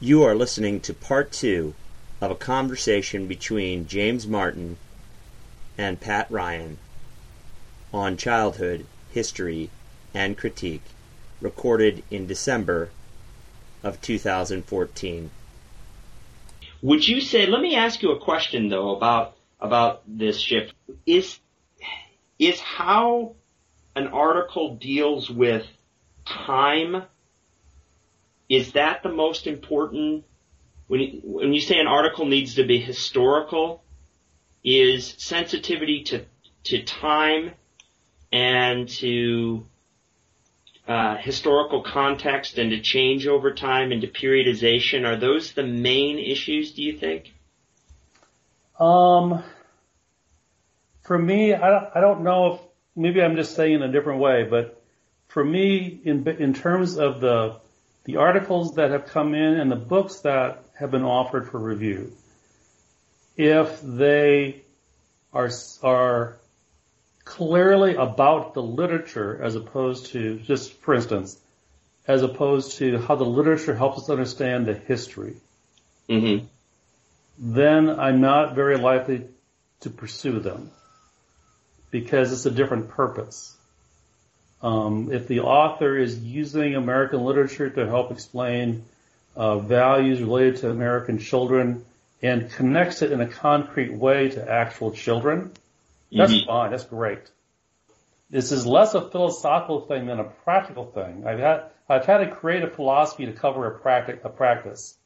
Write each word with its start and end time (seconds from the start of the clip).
You 0.00 0.22
are 0.22 0.36
listening 0.36 0.78
to 0.82 0.94
part 0.94 1.32
two 1.32 1.74
of 2.20 2.30
a 2.30 2.36
conversation 2.36 3.26
between 3.26 3.88
James 3.88 4.28
Martin 4.28 4.76
and 5.76 6.00
Pat 6.00 6.30
Ryan 6.30 6.78
on 7.92 8.16
childhood, 8.16 8.86
history, 9.10 9.70
and 10.14 10.38
critique, 10.38 10.84
recorded 11.40 12.04
in 12.12 12.28
December 12.28 12.90
of 13.82 14.00
2014. 14.00 15.30
Would 16.82 17.08
you 17.08 17.20
say? 17.20 17.46
Let 17.46 17.60
me 17.60 17.74
ask 17.74 18.00
you 18.00 18.12
a 18.12 18.20
question 18.20 18.68
though 18.68 18.94
about 18.94 19.36
about 19.58 20.02
this 20.06 20.38
shift. 20.38 20.74
Is 21.06 21.40
is 22.38 22.60
how 22.60 23.34
an 23.96 24.06
article 24.06 24.76
deals 24.76 25.28
with 25.28 25.66
time? 26.24 27.02
Is 28.48 28.72
that 28.72 29.02
the 29.02 29.10
most 29.10 29.46
important? 29.46 30.24
When 30.86 31.00
you, 31.00 31.20
when 31.22 31.52
you 31.52 31.60
say 31.60 31.78
an 31.78 31.86
article 31.86 32.24
needs 32.26 32.54
to 32.54 32.64
be 32.64 32.78
historical, 32.78 33.82
is 34.64 35.14
sensitivity 35.18 36.04
to 36.04 36.24
to 36.64 36.82
time 36.82 37.52
and 38.32 38.88
to 38.88 39.66
uh, 40.86 41.16
historical 41.16 41.82
context 41.82 42.58
and 42.58 42.70
to 42.70 42.80
change 42.80 43.26
over 43.26 43.52
time 43.52 43.92
and 43.92 44.02
to 44.02 44.08
periodization 44.08 45.06
are 45.06 45.16
those 45.16 45.52
the 45.52 45.62
main 45.62 46.18
issues 46.18 46.72
do 46.72 46.82
you 46.82 46.96
think 46.98 47.32
um 48.80 49.42
for 51.02 51.18
me 51.18 51.54
i 51.54 51.68
don't, 51.68 51.88
I 51.94 52.00
don't 52.00 52.22
know 52.22 52.54
if 52.54 52.60
maybe 52.96 53.22
i'm 53.22 53.36
just 53.36 53.54
saying 53.54 53.74
in 53.74 53.82
a 53.82 53.92
different 53.92 54.20
way 54.20 54.46
but 54.48 54.82
for 55.28 55.44
me 55.44 56.00
in 56.04 56.26
in 56.26 56.54
terms 56.54 56.96
of 56.96 57.20
the 57.20 57.60
the 58.08 58.16
articles 58.16 58.76
that 58.76 58.90
have 58.90 59.04
come 59.04 59.34
in 59.34 59.60
and 59.60 59.70
the 59.70 59.76
books 59.76 60.20
that 60.20 60.64
have 60.78 60.90
been 60.90 61.04
offered 61.04 61.46
for 61.50 61.58
review 61.58 62.10
if 63.36 63.82
they 63.82 64.62
are 65.34 65.50
are 65.82 66.38
clearly 67.26 67.96
about 67.96 68.54
the 68.54 68.62
literature 68.62 69.38
as 69.42 69.56
opposed 69.56 70.06
to, 70.06 70.38
just 70.38 70.72
for 70.72 70.94
instance, 70.94 71.38
as 72.06 72.22
opposed 72.22 72.78
to 72.78 72.96
how 72.96 73.14
the 73.14 73.26
literature 73.26 73.74
helps 73.74 73.98
us 73.98 74.08
understand 74.08 74.64
the 74.64 74.72
history, 74.72 75.36
mm-hmm. 76.08 76.46
then 77.38 77.90
I'm 77.90 78.22
not 78.22 78.54
very 78.54 78.78
likely 78.78 79.26
to 79.80 79.90
pursue 79.90 80.40
them 80.40 80.70
because 81.90 82.32
it's 82.32 82.46
a 82.46 82.50
different 82.50 82.88
purpose. 82.88 83.57
Um, 84.60 85.12
if 85.12 85.28
the 85.28 85.40
author 85.40 85.96
is 85.96 86.18
using 86.18 86.74
American 86.74 87.24
literature 87.24 87.70
to 87.70 87.86
help 87.86 88.10
explain 88.10 88.84
uh, 89.36 89.58
values 89.58 90.20
related 90.20 90.56
to 90.58 90.70
American 90.70 91.18
children 91.18 91.84
and 92.22 92.50
connects 92.50 93.02
it 93.02 93.12
in 93.12 93.20
a 93.20 93.28
concrete 93.28 93.92
way 93.92 94.30
to 94.30 94.50
actual 94.50 94.90
children, 94.90 95.52
that's 96.10 96.32
mm-hmm. 96.32 96.46
fine. 96.46 96.70
That's 96.72 96.84
great. 96.84 97.20
This 98.30 98.52
is 98.52 98.66
less 98.66 98.94
a 98.94 99.08
philosophical 99.08 99.82
thing 99.82 100.06
than 100.06 100.18
a 100.18 100.24
practical 100.24 100.86
thing. 100.86 101.24
I've 101.26 101.38
had 101.38 101.64
I've 101.88 102.04
had 102.04 102.18
to 102.18 102.30
create 102.30 102.62
a 102.62 102.68
philosophy 102.68 103.26
to 103.26 103.32
cover 103.32 103.66
a 103.66 103.78
practice 103.78 104.18
a 104.24 104.28
practice 104.28 104.96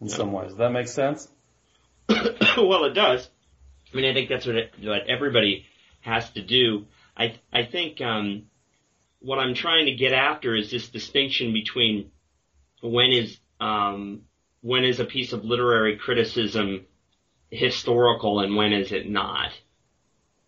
in 0.00 0.08
yeah. 0.08 0.16
some 0.16 0.32
ways. 0.32 0.48
Does 0.48 0.58
that 0.58 0.70
make 0.70 0.88
sense? 0.88 1.28
well, 2.08 2.84
it 2.84 2.94
does. 2.94 3.28
I 3.92 3.96
mean, 3.96 4.10
I 4.10 4.14
think 4.14 4.28
that's 4.28 4.46
what 4.46 4.56
it, 4.56 4.72
what 4.80 5.06
everybody 5.08 5.66
has 6.00 6.28
to 6.30 6.42
do. 6.42 6.86
I 7.16 7.34
I 7.52 7.64
think 7.64 8.00
um, 8.00 8.46
what 9.22 9.38
I'm 9.38 9.54
trying 9.54 9.86
to 9.86 9.94
get 9.94 10.12
after 10.12 10.54
is 10.54 10.70
this 10.70 10.88
distinction 10.88 11.52
between 11.52 12.10
when 12.82 13.12
is 13.12 13.38
um, 13.60 14.22
when 14.60 14.84
is 14.84 15.00
a 15.00 15.04
piece 15.04 15.32
of 15.32 15.44
literary 15.44 15.96
criticism 15.96 16.86
historical 17.50 18.40
and 18.40 18.56
when 18.56 18.72
is 18.72 18.92
it 18.92 19.08
not. 19.08 19.52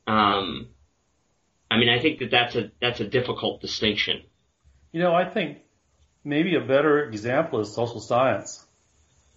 Um, 0.07 0.69
I 1.71 1.79
mean, 1.79 1.89
I 1.89 2.01
think 2.01 2.19
that 2.19 2.31
that's 2.31 2.57
a 2.57 2.71
that's 2.81 3.01
a 3.01 3.07
difficult 3.07 3.61
distinction. 3.61 4.23
You 4.93 5.01
know, 5.01 5.15
I 5.15 5.25
think 5.25 5.59
maybe 6.25 6.57
a 6.57 6.61
better 6.61 7.05
example 7.05 7.61
is 7.61 7.73
social 7.73 8.01
science. 8.01 8.65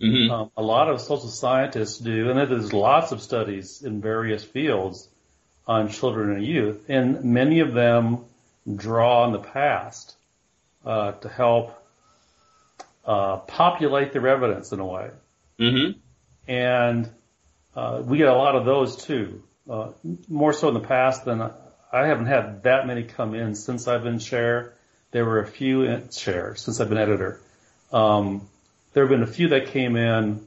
Mm-hmm. 0.01 0.31
Um, 0.31 0.51
a 0.56 0.61
lot 0.61 0.90
of 0.90 1.01
social 1.01 1.29
scientists 1.29 1.97
do, 1.97 2.29
and 2.29 2.38
there's 2.38 2.73
lots 2.73 3.11
of 3.11 3.22
studies 3.22 3.81
in 3.81 4.01
various 4.01 4.44
fields 4.44 5.09
on 5.66 5.90
children 5.90 6.31
and 6.31 6.45
youth, 6.45 6.85
and 6.88 7.23
many 7.23 7.59
of 7.59 7.73
them 7.73 8.25
draw 8.75 9.23
on 9.23 9.31
the 9.31 9.39
past 9.39 10.16
uh, 10.85 11.13
to 11.13 11.29
help 11.29 11.73
uh, 13.05 13.38
populate 13.38 14.11
their 14.11 14.28
evidence 14.28 14.72
in 14.72 14.79
a 14.79 14.85
way. 14.85 15.09
Mm-hmm. 15.59 16.00
And 16.50 17.09
uh, 17.75 18.01
we 18.03 18.17
get 18.17 18.28
a 18.28 18.35
lot 18.35 18.55
of 18.55 18.66
those 18.66 18.97
too 18.97 19.44
uh, 19.69 19.91
more 20.28 20.53
so 20.53 20.67
in 20.67 20.73
the 20.73 20.79
past 20.79 21.25
than 21.25 21.41
I 21.41 22.07
haven't 22.07 22.28
had 22.28 22.63
that 22.63 22.88
many 22.88 23.03
come 23.03 23.33
in 23.33 23.55
since 23.55 23.88
I've 23.88 24.03
been 24.03 24.19
chair. 24.19 24.73
There 25.11 25.25
were 25.25 25.39
a 25.39 25.47
few 25.47 25.84
in 25.84 26.09
chair 26.09 26.55
since 26.55 26.79
I've 26.79 26.89
been 26.89 26.97
editor. 26.97 27.39
Um, 27.91 28.47
there 28.94 29.03
have 29.03 29.09
been 29.09 29.23
a 29.23 29.31
few 29.31 29.49
that 29.49 29.67
came 29.67 29.95
in 29.95 30.45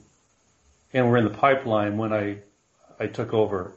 and 0.93 1.09
were 1.09 1.17
in 1.17 1.25
the 1.25 1.31
pipeline 1.31 1.97
when 1.97 2.13
I 2.13 2.39
I 2.99 3.07
took 3.07 3.33
over 3.33 3.73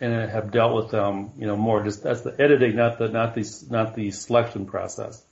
and 0.00 0.30
have 0.30 0.50
dealt 0.50 0.74
with 0.74 0.90
them, 0.90 1.32
you 1.38 1.46
know, 1.46 1.56
more 1.56 1.82
just 1.82 2.02
that's 2.02 2.22
the 2.22 2.34
editing, 2.40 2.76
not 2.76 2.98
the 2.98 3.08
not 3.08 3.34
the 3.34 3.46
not 3.70 3.94
the 3.94 4.10
selection 4.10 4.66
process. 4.66 5.22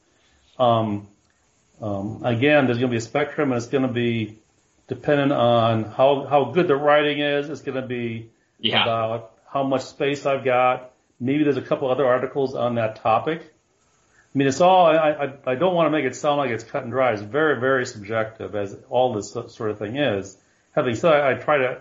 Um, 0.58 1.08
um, 1.80 2.22
again, 2.24 2.66
there's 2.66 2.78
going 2.78 2.90
to 2.90 2.94
be 2.94 2.98
a 2.98 3.00
spectrum, 3.00 3.52
and 3.52 3.58
it's 3.58 3.66
going 3.66 3.86
to 3.86 3.92
be 3.92 4.38
dependent 4.88 5.32
on 5.32 5.84
how 5.84 6.26
how 6.26 6.44
good 6.52 6.68
the 6.68 6.76
writing 6.76 7.20
is. 7.20 7.48
It's 7.48 7.62
going 7.62 7.80
to 7.80 7.86
be 7.86 8.30
yeah. 8.58 8.82
about 8.82 9.32
how 9.52 9.64
much 9.64 9.82
space 9.82 10.24
I've 10.24 10.44
got. 10.44 10.92
Maybe 11.20 11.44
there's 11.44 11.56
a 11.56 11.62
couple 11.62 11.90
other 11.90 12.06
articles 12.06 12.54
on 12.54 12.76
that 12.76 12.96
topic. 12.96 13.42
I 14.34 14.38
mean, 14.38 14.48
it's 14.48 14.62
all, 14.62 14.86
I, 14.86 14.96
I, 14.96 15.32
I 15.46 15.54
don't 15.56 15.74
want 15.74 15.86
to 15.86 15.90
make 15.90 16.06
it 16.06 16.16
sound 16.16 16.38
like 16.38 16.50
it's 16.50 16.64
cut 16.64 16.84
and 16.84 16.90
dry. 16.90 17.12
It's 17.12 17.20
very, 17.20 17.60
very 17.60 17.84
subjective 17.84 18.54
as 18.54 18.74
all 18.88 19.12
this 19.12 19.30
sort 19.32 19.70
of 19.70 19.78
thing 19.78 19.96
is. 19.96 20.38
Having 20.74 20.94
said, 20.94 21.12
I 21.12 21.34
try 21.34 21.58
to, 21.58 21.80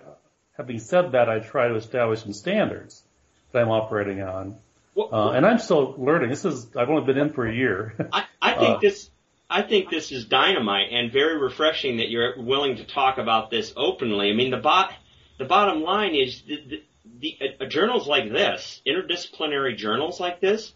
having 0.58 0.80
said 0.80 1.14
that, 1.14 1.30
I 1.30 1.40
try 1.40 1.68
to 1.68 1.76
establish 1.76 2.22
some 2.22 2.34
standards 2.34 3.04
that 3.52 3.62
I'm 3.62 3.70
operating 3.70 4.22
on. 4.22 4.56
Well, 4.96 5.10
uh, 5.14 5.32
and 5.32 5.46
I'm 5.46 5.60
still 5.60 5.96
learning. 5.98 6.30
This 6.30 6.46
is, 6.46 6.68
I've 6.76 6.90
only 6.90 7.06
been 7.06 7.18
in 7.18 7.32
for 7.32 7.48
a 7.48 7.54
year. 7.54 7.96
I, 8.12 8.26
I 8.42 8.54
think 8.54 8.78
uh, 8.78 8.80
this, 8.80 9.10
I 9.50 9.62
think 9.62 9.90
this 9.90 10.12
is 10.12 10.26
dynamite 10.26 10.92
and 10.92 11.12
very 11.12 11.38
refreshing 11.38 11.98
that 11.98 12.10
you're 12.10 12.42
willing 12.42 12.78
to 12.78 12.86
talk 12.86 13.18
about 13.18 13.50
this 13.50 13.74
openly. 13.78 14.30
I 14.30 14.34
mean, 14.34 14.52
the 14.52 14.58
bot, 14.58 14.94
the 15.38 15.46
bottom 15.46 15.82
line 15.82 16.16
is 16.16 16.42
the, 16.44 16.84
the 17.20 17.38
uh, 17.60 17.66
journals 17.66 18.08
like 18.08 18.32
this, 18.32 18.82
interdisciplinary 18.86 19.78
journals 19.78 20.20
like 20.20 20.40
this, 20.40 20.74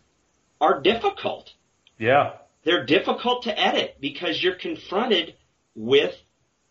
are 0.62 0.82
difficult. 0.82 1.54
Yeah. 1.98 2.34
They're 2.64 2.86
difficult 2.86 3.44
to 3.44 3.60
edit 3.60 3.98
because 4.00 4.42
you're 4.42 4.56
confronted 4.56 5.36
with 5.76 6.16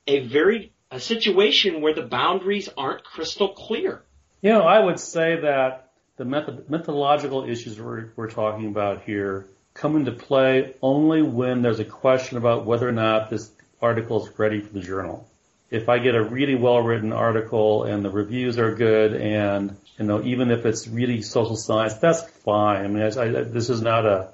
a 0.07 0.27
very 0.27 0.73
a 0.94 1.00
situation 1.00 1.81
where 1.81 1.94
the 1.94 2.03
boundaries 2.03 2.69
aren't 2.77 3.05
crystal 3.05 3.49
clear. 3.49 4.03
You 4.41 4.50
know, 4.50 4.62
I 4.62 4.78
would 4.78 5.00
say 5.00 5.41
that 5.41 5.91
the 6.16 6.25
method, 6.25 6.71
methodological 6.71 7.44
issues 7.44 7.81
we're, 7.81 8.10
we're 8.16 8.31
talking 8.31 8.69
about 8.69 9.03
here 9.03 9.47
come 9.75 9.97
into 9.97 10.12
play 10.12 10.75
only 10.81 11.22
when 11.22 11.62
there's 11.62 11.81
a 11.81 11.84
question 11.84 12.38
about 12.38 12.65
whether 12.65 12.88
or 12.88 12.93
not 12.93 13.31
this 13.31 13.50
article 13.82 14.25
is 14.25 14.38
ready 14.38 14.60
for 14.60 14.72
the 14.72 14.81
journal 14.81 15.28
if 15.75 15.88
I 15.88 15.99
get 15.99 16.15
a 16.15 16.22
really 16.22 16.55
well 16.55 16.81
written 16.81 17.12
article 17.12 17.82
and 17.82 18.05
the 18.05 18.11
reviews 18.11 18.59
are 18.59 18.75
good 18.75 19.15
and 19.15 19.76
you 19.99 20.05
know 20.05 20.22
even 20.22 20.53
if 20.53 20.65
it's 20.66 20.87
really 20.87 21.21
social 21.22 21.56
science, 21.56 21.94
that's 21.94 22.22
fine. 22.22 22.84
I 22.84 22.88
mean, 22.88 23.03
I, 23.03 23.22
I, 23.22 23.43
this 23.43 23.71
is 23.71 23.82
not 23.82 24.06
a 24.06 24.28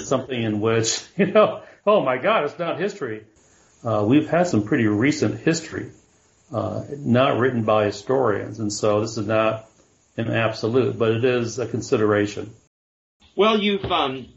something 0.00 0.40
in 0.40 0.60
which 0.60 1.02
you 1.16 1.26
know, 1.26 1.62
oh 1.86 2.02
my 2.02 2.18
God, 2.18 2.44
it's 2.44 2.58
not 2.58 2.78
history. 2.78 3.24
Uh, 3.84 4.02
we've 4.06 4.28
had 4.28 4.46
some 4.46 4.64
pretty 4.64 4.86
recent 4.86 5.40
history, 5.40 5.90
uh, 6.52 6.84
not 6.96 7.38
written 7.38 7.64
by 7.64 7.84
historians, 7.84 8.58
and 8.58 8.72
so 8.72 9.00
this 9.00 9.18
is 9.18 9.26
not 9.26 9.68
an 10.16 10.30
absolute, 10.30 10.98
but 10.98 11.12
it 11.12 11.24
is 11.24 11.58
a 11.58 11.66
consideration. 11.66 12.54
Well, 13.36 13.60
you've 13.60 13.84
um, 13.84 14.28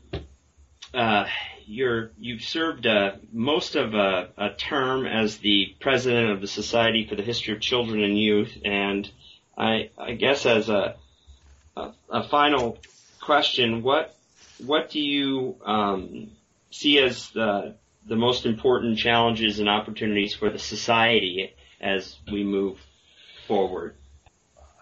uh, 0.94 1.28
you're 1.66 2.12
you've 2.20 2.42
served 2.42 2.88
uh, 2.88 3.14
most 3.32 3.76
of 3.76 3.94
a, 3.94 4.30
a, 4.38 4.50
term 4.50 5.06
as 5.06 5.38
the 5.38 5.76
president 5.80 6.32
of 6.32 6.42
the 6.42 6.48
Society 6.48 7.06
for 7.08 7.16
the 7.16 7.24
History 7.24 7.54
of 7.54 7.62
Children 7.62 8.04
and 8.04 8.18
Youth, 8.18 8.58
and 8.66 9.10
I, 9.58 9.92
I 9.98 10.14
guess 10.14 10.46
as 10.46 10.68
a, 10.68 10.96
a, 11.76 11.92
a 12.10 12.28
final 12.28 12.80
question, 13.22 13.82
what 13.82 14.14
what 14.66 14.90
do 14.90 15.00
you 15.00 15.56
um, 15.64 16.32
see 16.72 17.00
as 17.00 17.30
the 17.30 17.76
the 18.08 18.16
most 18.16 18.46
important 18.46 18.98
challenges 18.98 19.60
and 19.60 19.70
opportunities 19.70 20.34
for 20.34 20.50
the 20.50 20.60
society 20.60 21.54
as 21.82 22.18
we 22.32 22.44
move 22.44 22.80
forward? 23.48 23.96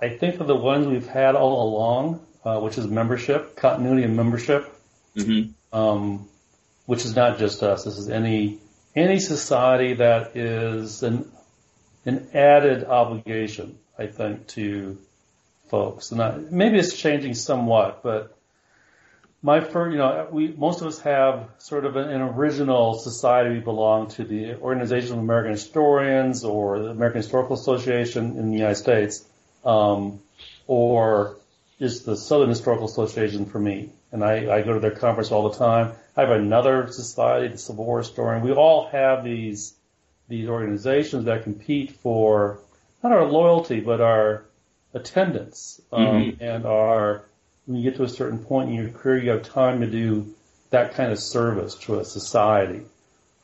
I 0.01 0.10
think 0.10 0.39
of 0.39 0.48
the 0.48 0.56
ones 0.56 0.88
we've 0.88 1.07
had 1.07 1.36
all 1.36 1.69
along, 1.69 2.25
uh, 2.44 2.60
which 2.60 2.77
is 2.77 2.88
membership, 2.88 3.56
continuity 3.56 4.04
and 4.04 4.16
membership. 4.16 4.72
Mm-hmm. 5.16 5.51
Um, 5.77 6.27
which 6.86 7.06
is 7.06 7.16
not 7.16 7.38
just 7.38 7.63
us. 7.63 7.83
This 7.83 7.98
is 7.98 8.10
any 8.10 8.60
any 8.95 9.19
society 9.19 9.95
that 9.95 10.36
is 10.38 11.04
an 11.04 11.31
an 12.06 12.27
added 12.33 12.86
obligation, 12.86 13.77
I 13.98 14.07
think, 14.07 14.48
to 14.50 14.98
folks. 15.69 16.12
And 16.12 16.22
I, 16.22 16.38
maybe 16.51 16.77
it's 16.77 16.95
changing 16.95 17.33
somewhat, 17.33 18.01
but 18.04 18.38
my 19.41 19.59
first, 19.59 19.91
you 19.91 19.97
know, 19.97 20.27
we 20.31 20.47
most 20.49 20.81
of 20.81 20.87
us 20.87 20.99
have 21.01 21.49
sort 21.59 21.85
of 21.85 21.95
an, 21.95 22.09
an, 22.09 22.21
original 22.21 22.95
society 22.95 23.55
we 23.55 23.59
belong 23.59 24.07
to, 24.09 24.23
the 24.23 24.55
Organization 24.55 25.13
of 25.13 25.19
American 25.19 25.51
Historians 25.51 26.43
or 26.43 26.79
the 26.79 26.89
American 26.89 27.21
Historical 27.21 27.55
Association 27.55 28.37
in 28.37 28.49
the 28.49 28.57
United 28.57 28.75
States, 28.75 29.23
um, 29.63 30.19
or 30.67 31.37
just 31.79 32.05
the 32.05 32.17
Southern 32.17 32.49
Historical 32.49 32.85
Association 32.85 33.45
for 33.45 33.59
me. 33.59 33.89
And 34.11 34.23
I, 34.23 34.57
I 34.57 34.61
go 34.61 34.73
to 34.73 34.79
their 34.79 34.91
conference 34.91 35.31
all 35.31 35.49
the 35.49 35.57
time. 35.57 35.91
I 36.15 36.21
have 36.21 36.31
another 36.31 36.88
society, 36.91 37.49
the 37.49 37.57
Civil 37.57 37.85
War 37.85 37.99
Historian. 37.99 38.41
We 38.41 38.51
all 38.51 38.88
have 38.88 39.23
these 39.23 39.75
these 40.27 40.49
organizations 40.49 41.25
that 41.25 41.43
compete 41.43 41.91
for 41.91 42.59
not 43.03 43.11
our 43.11 43.25
loyalty, 43.25 43.79
but 43.79 44.01
our 44.01 44.45
attendance 44.95 45.79
um, 45.91 46.05
mm-hmm. 46.05 46.43
and 46.43 46.65
our 46.65 47.25
when 47.65 47.77
you 47.77 47.83
get 47.83 47.97
to 47.97 48.03
a 48.03 48.09
certain 48.09 48.39
point 48.39 48.69
in 48.69 48.75
your 48.75 48.89
career, 48.89 49.17
you 49.17 49.31
have 49.31 49.44
time 49.44 49.81
to 49.81 49.88
do 49.88 50.33
that 50.69 50.95
kind 50.95 51.12
of 51.12 51.19
service 51.19 51.75
to 51.75 52.00
a 52.00 52.06
society. 52.06 52.81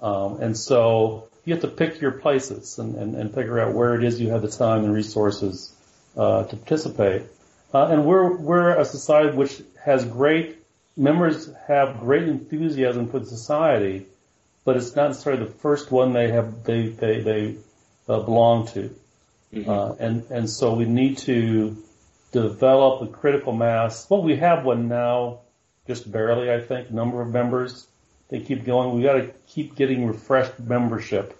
Um, 0.01 0.41
and 0.41 0.57
so 0.57 1.27
you 1.45 1.53
have 1.53 1.61
to 1.61 1.67
pick 1.67 2.01
your 2.01 2.11
places 2.11 2.77
and, 2.79 2.95
and, 2.95 3.15
and, 3.15 3.33
figure 3.33 3.59
out 3.59 3.73
where 3.73 3.95
it 3.95 4.03
is 4.03 4.19
you 4.19 4.29
have 4.29 4.41
the 4.41 4.47
time 4.47 4.83
and 4.83 4.93
resources 4.93 5.73
uh, 6.17 6.43
to 6.43 6.55
participate. 6.55 7.23
Uh, 7.73 7.87
and 7.87 8.05
we're 8.05 8.35
we're 8.35 8.77
a 8.77 8.83
society 8.83 9.35
which 9.35 9.61
has 9.83 10.03
great 10.03 10.57
members 10.97 11.49
have 11.67 11.99
great 11.99 12.27
enthusiasm 12.27 13.09
for 13.09 13.19
the 13.19 13.25
society, 13.25 14.05
but 14.65 14.75
it's 14.75 14.95
not 14.95 15.07
necessarily 15.07 15.45
the 15.45 15.51
first 15.51 15.91
one 15.91 16.13
they 16.13 16.31
have 16.31 16.63
they 16.63 16.89
they 16.89 17.21
they 17.21 17.55
uh, 18.09 18.19
belong 18.19 18.67
to, 18.67 18.93
mm-hmm. 19.53 19.69
uh, 19.69 19.93
and 19.99 20.29
and 20.31 20.49
so 20.49 20.73
we 20.73 20.85
need 20.85 21.17
to 21.19 21.77
develop 22.31 23.01
a 23.01 23.07
critical 23.07 23.53
mass. 23.53 24.09
Well, 24.09 24.23
we 24.23 24.37
have 24.37 24.65
one 24.65 24.87
now, 24.87 25.41
just 25.87 26.11
barely, 26.11 26.51
I 26.51 26.61
think. 26.61 26.91
Number 26.91 27.21
of 27.21 27.29
members, 27.29 27.87
they 28.29 28.39
keep 28.39 28.65
going. 28.65 28.95
We 28.95 29.03
got 29.03 29.13
to 29.13 29.31
keep 29.47 29.75
getting 29.75 30.07
refreshed 30.07 30.59
membership 30.59 31.37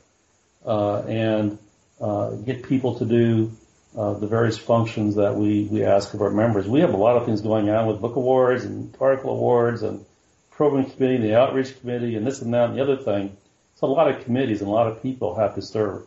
uh, 0.66 1.02
and 1.04 1.58
uh, 2.00 2.32
get 2.32 2.64
people 2.64 2.96
to 3.00 3.06
do 3.06 3.52
uh, 3.96 4.14
the 4.14 4.28
various 4.28 4.58
functions 4.58 5.16
that 5.16 5.36
we 5.36 5.66
we 5.66 5.84
ask 5.84 6.14
of 6.14 6.22
our 6.22 6.30
members. 6.30 6.68
We 6.68 6.80
have 6.82 6.94
a 6.94 6.98
lot 6.98 7.18
of 7.18 7.26
things 7.26 7.42
going 7.42 7.70
on 7.70 7.88
with 7.88 8.00
book 8.00 8.16
awards 8.16 8.64
and 8.64 8.96
article 9.00 9.32
awards 9.32 9.84
and 9.84 10.06
program 10.52 10.90
committee, 10.90 11.18
the 11.18 11.38
outreach 11.38 11.80
committee, 11.80 12.16
and 12.16 12.26
this 12.26 12.42
and 12.42 12.54
that 12.54 12.70
and 12.70 12.78
the 12.78 12.84
other 12.84 12.98
thing. 12.98 13.36
It's 13.74 13.82
a 13.82 13.88
lot 13.88 14.10
of 14.10 14.24
committees 14.24 14.62
and 14.62 14.70
a 14.70 14.74
lot 14.74 14.88
of 14.88 15.02
people 15.02 15.36
have 15.36 15.56
to 15.56 15.62
serve. 15.62 16.06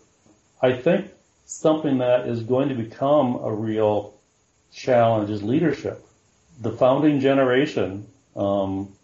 I 0.62 0.72
think 0.72 1.10
something 1.44 1.98
that 1.98 2.26
is 2.26 2.42
going 2.42 2.70
to 2.70 2.74
become 2.74 3.36
a 3.36 3.52
real 3.52 4.13
challenge 4.74 5.30
is 5.30 5.42
leadership. 5.42 6.04
The 6.60 6.72
founding 6.72 7.20
generation 7.20 8.06
um, 8.36 8.94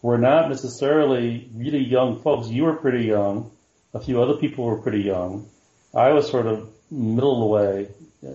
were 0.00 0.18
not 0.18 0.48
necessarily 0.48 1.48
really 1.54 1.84
young 1.84 2.22
folks. 2.22 2.48
You 2.48 2.64
were 2.64 2.74
pretty 2.74 3.04
young. 3.04 3.50
A 3.92 4.00
few 4.00 4.22
other 4.22 4.34
people 4.34 4.64
were 4.64 4.80
pretty 4.80 5.02
young. 5.02 5.48
I 5.94 6.12
was 6.12 6.28
sort 6.28 6.46
of 6.46 6.68
middle 6.90 7.32
of 7.34 7.40
the 7.40 7.46
way 7.46 7.88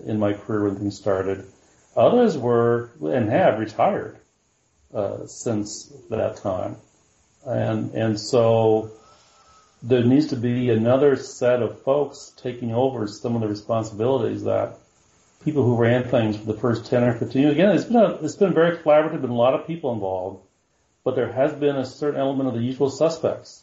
in 0.06 0.18
my 0.18 0.34
career 0.34 0.64
when 0.64 0.76
things 0.76 0.98
started. 0.98 1.46
Others 1.96 2.36
were 2.36 2.90
and 3.00 3.28
have 3.30 3.58
retired 3.58 4.18
uh, 4.94 5.26
since 5.26 5.92
that 6.10 6.36
time, 6.38 6.76
and 7.46 7.92
and 7.92 8.18
so 8.18 8.90
there 9.82 10.02
needs 10.02 10.28
to 10.28 10.36
be 10.36 10.70
another 10.70 11.16
set 11.16 11.62
of 11.62 11.82
folks 11.82 12.32
taking 12.36 12.72
over 12.74 13.06
some 13.06 13.34
of 13.34 13.42
the 13.42 13.48
responsibilities 13.48 14.44
that 14.44 14.78
people 15.44 15.64
who 15.64 15.76
ran 15.76 16.04
things 16.04 16.36
for 16.36 16.44
the 16.44 16.58
first 16.58 16.86
10 16.86 17.04
or 17.04 17.14
15 17.14 17.42
years. 17.42 17.52
Again, 17.52 17.70
it's 17.70 17.84
been, 17.84 17.96
a, 17.96 18.14
it's 18.22 18.36
been 18.36 18.54
very 18.54 18.76
collaborative, 18.78 19.20
been 19.20 19.30
a 19.30 19.34
lot 19.34 19.54
of 19.54 19.66
people 19.66 19.92
involved, 19.92 20.44
but 21.04 21.16
there 21.16 21.30
has 21.30 21.52
been 21.52 21.76
a 21.76 21.84
certain 21.84 22.20
element 22.20 22.48
of 22.48 22.54
the 22.54 22.60
usual 22.60 22.90
suspects 22.90 23.62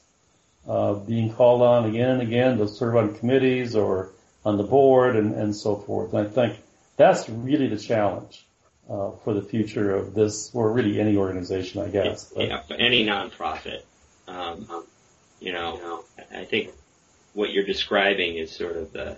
uh, 0.68 0.94
being 0.94 1.34
called 1.34 1.62
on 1.62 1.86
again 1.86 2.10
and 2.12 2.22
again 2.22 2.58
to 2.58 2.68
serve 2.68 2.96
on 2.96 3.16
committees 3.16 3.76
or 3.76 4.12
on 4.46 4.58
the 4.58 4.64
board 4.64 5.16
and, 5.16 5.34
and 5.34 5.56
so 5.56 5.76
forth. 5.76 6.14
And 6.14 6.28
I 6.28 6.30
think 6.30 6.60
that's 6.98 7.30
really 7.30 7.68
the 7.68 7.78
challenge. 7.78 8.46
Uh, 8.90 9.12
for 9.24 9.36
the 9.36 9.42
future 9.44 9.94
of 9.94 10.16
this, 10.16 10.50
or 10.52 10.72
really 10.72 11.00
any 11.00 11.16
organization, 11.16 11.80
I 11.80 11.90
guess. 11.90 12.34
But, 12.36 12.48
yeah, 12.48 12.64
any 12.76 13.06
nonprofit. 13.06 13.84
Um, 14.28 14.68
you 15.40 15.54
know, 15.54 16.04
I 16.34 16.44
think 16.46 16.72
what 17.34 17.52
you're 17.52 17.66
describing 17.66 18.38
is 18.38 18.50
sort 18.50 18.78
of 18.78 18.92
the, 18.92 19.16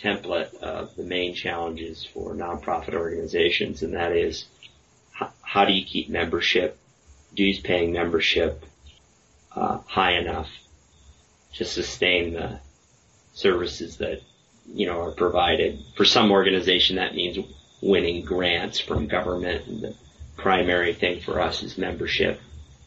template 0.00 0.54
of 0.56 0.94
the 0.96 1.02
main 1.02 1.34
challenges 1.34 2.04
for 2.04 2.34
nonprofit 2.34 2.94
organizations, 2.94 3.82
and 3.82 3.94
that 3.94 4.12
is 4.12 4.44
how, 5.12 5.32
how 5.42 5.64
do 5.64 5.72
you 5.72 5.84
keep 5.84 6.08
membership, 6.08 6.78
dues 7.34 7.58
paying 7.60 7.92
membership, 7.92 8.64
uh, 9.54 9.78
high 9.86 10.12
enough 10.18 10.48
to 11.54 11.64
sustain 11.64 12.34
the 12.34 12.60
services 13.32 13.96
that 13.98 14.20
you 14.66 14.86
know 14.86 15.00
are 15.00 15.12
provided. 15.12 15.82
For 15.96 16.04
some 16.04 16.30
organization, 16.30 16.96
that 16.96 17.14
means 17.14 17.38
winning 17.80 18.24
grants 18.24 18.80
from 18.80 19.06
government, 19.06 19.66
and 19.66 19.82
the 19.82 19.94
primary 20.36 20.92
thing 20.92 21.20
for 21.20 21.40
us 21.40 21.62
is 21.62 21.78
membership 21.78 22.40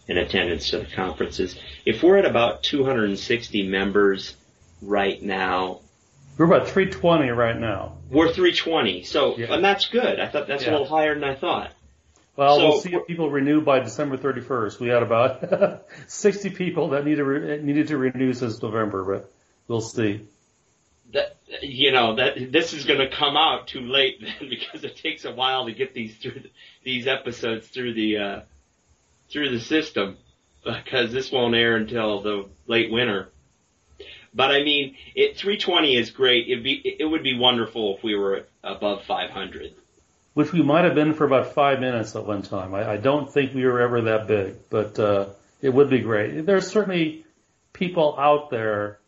and 0.07 0.17
attendance 0.17 0.69
to 0.69 0.79
the 0.79 0.85
conferences. 0.85 1.55
If 1.85 2.03
we're 2.03 2.17
at 2.17 2.25
about 2.25 2.63
260 2.63 3.67
members 3.67 4.35
right 4.81 5.21
now, 5.21 5.81
we're 6.39 6.45
about 6.45 6.69
320 6.69 7.29
right 7.31 7.59
now. 7.59 7.97
We're 8.09 8.31
320. 8.31 9.03
So, 9.03 9.37
yeah. 9.37 9.53
and 9.53 9.63
that's 9.63 9.87
good. 9.89 10.21
I 10.21 10.29
thought 10.29 10.47
that's 10.47 10.63
yeah. 10.63 10.69
a 10.69 10.71
little 10.71 10.87
higher 10.87 11.13
than 11.13 11.25
I 11.25 11.35
thought. 11.35 11.73
Well, 12.37 12.55
so, 12.55 12.67
we'll 12.69 12.79
see 12.79 12.93
if 12.95 13.05
people 13.07 13.29
renew 13.29 13.59
by 13.59 13.81
December 13.81 14.15
31st. 14.15 14.79
We 14.79 14.87
had 14.87 15.03
about 15.03 15.85
60 16.07 16.51
people 16.51 16.91
that 16.91 17.03
needed 17.03 17.23
re- 17.23 17.61
needed 17.61 17.89
to 17.89 17.97
renew 17.97 18.31
since 18.31 18.61
November, 18.61 19.03
but 19.03 19.29
we'll 19.67 19.81
see. 19.81 20.25
That 21.11 21.35
you 21.61 21.91
know 21.91 22.15
that 22.15 22.53
this 22.53 22.71
is 22.71 22.85
going 22.85 22.99
to 22.99 23.09
come 23.09 23.35
out 23.35 23.67
too 23.67 23.81
late 23.81 24.21
then 24.39 24.49
because 24.49 24.85
it 24.85 24.95
takes 24.95 25.25
a 25.25 25.33
while 25.33 25.65
to 25.65 25.73
get 25.73 25.93
these 25.93 26.15
through 26.15 26.39
the, 26.39 26.49
these 26.85 27.05
episodes 27.05 27.67
through 27.67 27.95
the 27.95 28.17
uh, 28.17 28.41
through 29.29 29.49
the 29.49 29.59
system 29.59 30.17
because 30.63 31.11
this 31.11 31.33
won't 31.33 31.55
air 31.55 31.75
until 31.75 32.21
the 32.21 32.45
late 32.67 32.89
winter. 32.89 33.29
But 34.33 34.51
I 34.51 34.63
mean, 34.63 34.95
it 35.15 35.37
320 35.37 35.95
is 35.95 36.11
great. 36.11 36.47
It'd 36.47 36.63
be 36.63 36.95
it 36.99 37.05
would 37.05 37.23
be 37.23 37.37
wonderful 37.37 37.95
if 37.97 38.03
we 38.03 38.15
were 38.15 38.45
above 38.63 39.03
500. 39.03 39.73
Which 40.33 40.53
we 40.53 40.61
might 40.61 40.85
have 40.85 40.95
been 40.95 41.13
for 41.13 41.25
about 41.25 41.53
five 41.53 41.79
minutes 41.79 42.15
at 42.15 42.25
one 42.25 42.43
time. 42.43 42.73
I, 42.73 42.91
I 42.91 42.97
don't 42.97 43.31
think 43.31 43.53
we 43.53 43.65
were 43.65 43.81
ever 43.81 44.01
that 44.01 44.27
big, 44.27 44.55
but 44.69 44.97
uh, 44.99 45.25
it 45.61 45.73
would 45.73 45.89
be 45.89 45.99
great. 45.99 46.45
There's 46.45 46.69
certainly 46.69 47.25
people 47.73 48.15
out 48.17 48.49
there 48.49 48.99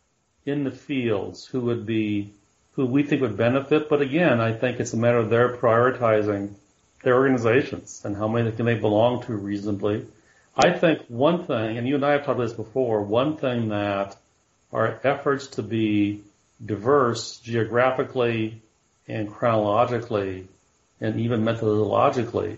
in 0.44 0.64
the 0.64 0.70
fields 0.70 1.46
who 1.46 1.60
would 1.60 1.86
be 1.86 2.32
who 2.72 2.86
we 2.86 3.02
think 3.02 3.22
would 3.22 3.36
benefit. 3.36 3.88
But 3.88 4.02
again, 4.02 4.40
I 4.40 4.52
think 4.52 4.80
it's 4.80 4.92
a 4.92 4.96
matter 4.96 5.18
of 5.18 5.30
their 5.30 5.56
prioritizing 5.56 6.54
their 7.02 7.14
organizations 7.14 8.02
and 8.04 8.16
how 8.16 8.28
many 8.28 8.52
can 8.52 8.66
they 8.66 8.74
belong 8.74 9.22
to 9.24 9.34
reasonably. 9.34 10.06
I 10.56 10.70
think 10.70 11.02
one 11.08 11.46
thing, 11.46 11.78
and 11.78 11.88
you 11.88 11.94
and 11.94 12.04
I 12.04 12.12
have 12.12 12.24
talked 12.24 12.38
about 12.38 12.48
this 12.48 12.52
before, 12.52 13.02
one 13.02 13.36
thing 13.36 13.68
that 13.68 14.16
our 14.72 15.00
efforts 15.04 15.48
to 15.48 15.62
be 15.62 16.22
diverse 16.64 17.38
geographically 17.40 18.62
and 19.08 19.30
chronologically 19.30 20.46
and 21.00 21.20
even 21.20 21.42
methodologically 21.42 22.56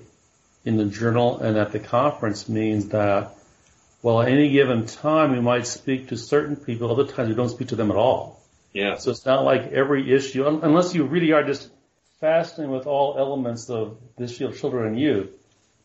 in 0.64 0.76
the 0.76 0.84
journal 0.84 1.38
and 1.38 1.56
at 1.56 1.72
the 1.72 1.78
conference 1.78 2.48
means 2.48 2.88
that 2.88 3.34
well 4.02 4.20
at 4.20 4.28
any 4.28 4.50
given 4.50 4.86
time 4.86 5.32
we 5.32 5.40
might 5.40 5.66
speak 5.66 6.08
to 6.08 6.16
certain 6.16 6.56
people 6.56 6.90
other 6.90 7.10
times 7.10 7.28
we 7.28 7.34
don't 7.34 7.48
speak 7.48 7.68
to 7.68 7.76
them 7.76 7.90
at 7.90 7.96
all. 7.96 8.40
Yeah. 8.72 8.96
So 8.96 9.10
it's 9.10 9.24
not 9.24 9.44
like 9.44 9.72
every 9.72 10.12
issue 10.12 10.46
unless 10.46 10.94
you 10.94 11.04
really 11.04 11.32
are 11.32 11.42
just 11.42 11.70
fascinated 12.20 12.70
with 12.70 12.86
all 12.86 13.16
elements 13.18 13.70
of 13.70 13.98
the 14.16 14.24
issue 14.24 14.46
of 14.46 14.58
children 14.58 14.86
and 14.88 15.00
youth 15.00 15.30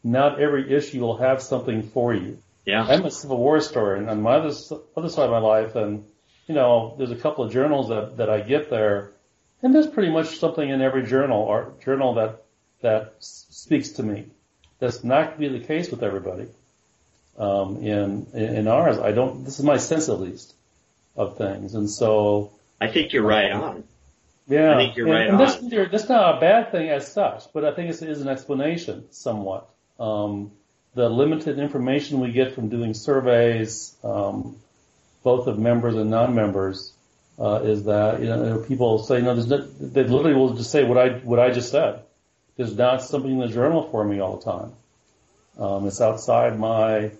not 0.03 0.39
every 0.39 0.74
issue 0.74 1.01
will 1.01 1.17
have 1.17 1.41
something 1.41 1.83
for 1.83 2.13
you. 2.13 2.41
Yeah. 2.65 2.83
I'm 2.83 3.05
a 3.05 3.12
civil 3.12 3.38
war 3.38 3.55
historian 3.55 4.09
on 4.09 4.21
my 4.21 4.36
other, 4.36 4.53
other 4.95 5.09
side 5.09 5.25
of 5.25 5.31
my 5.31 5.39
life 5.39 5.75
and 5.75 6.05
you 6.50 6.56
know, 6.56 6.96
there's 6.98 7.12
a 7.12 7.15
couple 7.15 7.46
of 7.46 7.53
journals 7.53 7.89
that, 7.89 8.18
that 8.18 8.29
I 8.29 8.41
get 8.41 8.72
there, 8.72 9.12
and 9.62 9.74
there's 9.74 9.86
pretty 9.86 10.12
much 10.12 10.39
something 10.39 10.68
in 10.68 10.82
every 10.82 11.06
journal 11.06 11.39
or 11.39 11.74
journal 11.86 12.15
that 12.15 12.41
that 12.82 13.13
speaks 13.20 13.89
to 13.89 14.03
me. 14.03 14.25
That's 14.79 15.03
not 15.03 15.38
going 15.38 15.41
to 15.41 15.50
be 15.50 15.60
the 15.60 15.65
case 15.65 15.91
with 15.91 16.01
everybody. 16.01 16.48
Um, 17.38 17.77
in 17.77 18.25
in 18.34 18.68
ours, 18.68 18.98
I 18.98 19.12
don't. 19.12 19.46
This 19.46 19.60
is 19.60 19.65
my 19.65 19.77
sense, 19.77 20.10
at 20.10 20.20
least, 20.20 20.56
of 21.15 21.38
things, 21.38 21.75
and 21.75 21.88
so 21.88 22.51
I 22.82 22.88
think 22.88 23.13
you're 23.13 23.24
right 23.24 23.51
on. 23.51 23.84
Yeah, 24.48 24.74
I 24.74 24.77
think 24.77 24.98
you're 24.98 25.06
and, 25.06 25.15
right 25.15 25.27
and 25.27 25.39
on. 25.39 25.70
This, 25.70 25.91
that's 25.91 26.10
not 26.10 26.38
a 26.38 26.39
bad 26.39 26.72
thing 26.72 26.89
as 26.89 27.12
such, 27.12 27.44
but 27.53 27.63
I 27.63 27.75
think 27.75 27.91
it 27.91 28.01
is 28.01 28.22
an 28.22 28.27
explanation 28.27 29.06
somewhat. 29.12 29.70
Um, 30.00 30.51
the 30.96 31.10
limited 31.10 31.60
information 31.60 32.20
we 32.20 32.32
get 32.32 32.56
from 32.56 32.70
doing 32.70 32.96
surveys, 32.96 33.96
um, 34.03 34.58
both 35.24 35.48
of 35.48 35.60
members 35.60 35.96
and 35.96 36.10
non-members, 36.10 36.94
uh, 37.40 37.62
is 37.64 37.86
that 37.86 38.20
you 38.20 38.28
know 38.28 38.64
people 38.68 39.00
say, 39.00 39.22
no, 39.22 39.34
there's 39.34 39.48
no, 39.48 39.58
they 39.58 40.04
literally 40.04 40.36
will 40.36 40.54
just 40.54 40.72
say 40.72 40.84
what 40.84 40.98
I 40.98 41.20
what 41.20 41.40
I 41.40 41.52
just 41.52 41.72
said. 41.72 42.02
There's 42.58 42.76
not 42.76 43.02
something 43.02 43.32
in 43.32 43.40
the 43.40 43.48
journal 43.48 43.88
for 43.90 44.04
me 44.04 44.20
all 44.20 44.38
the 44.38 44.52
time. 44.52 44.74
Um, 45.58 45.88
it's 45.88 46.02
outside 46.02 46.60
my 46.60 47.12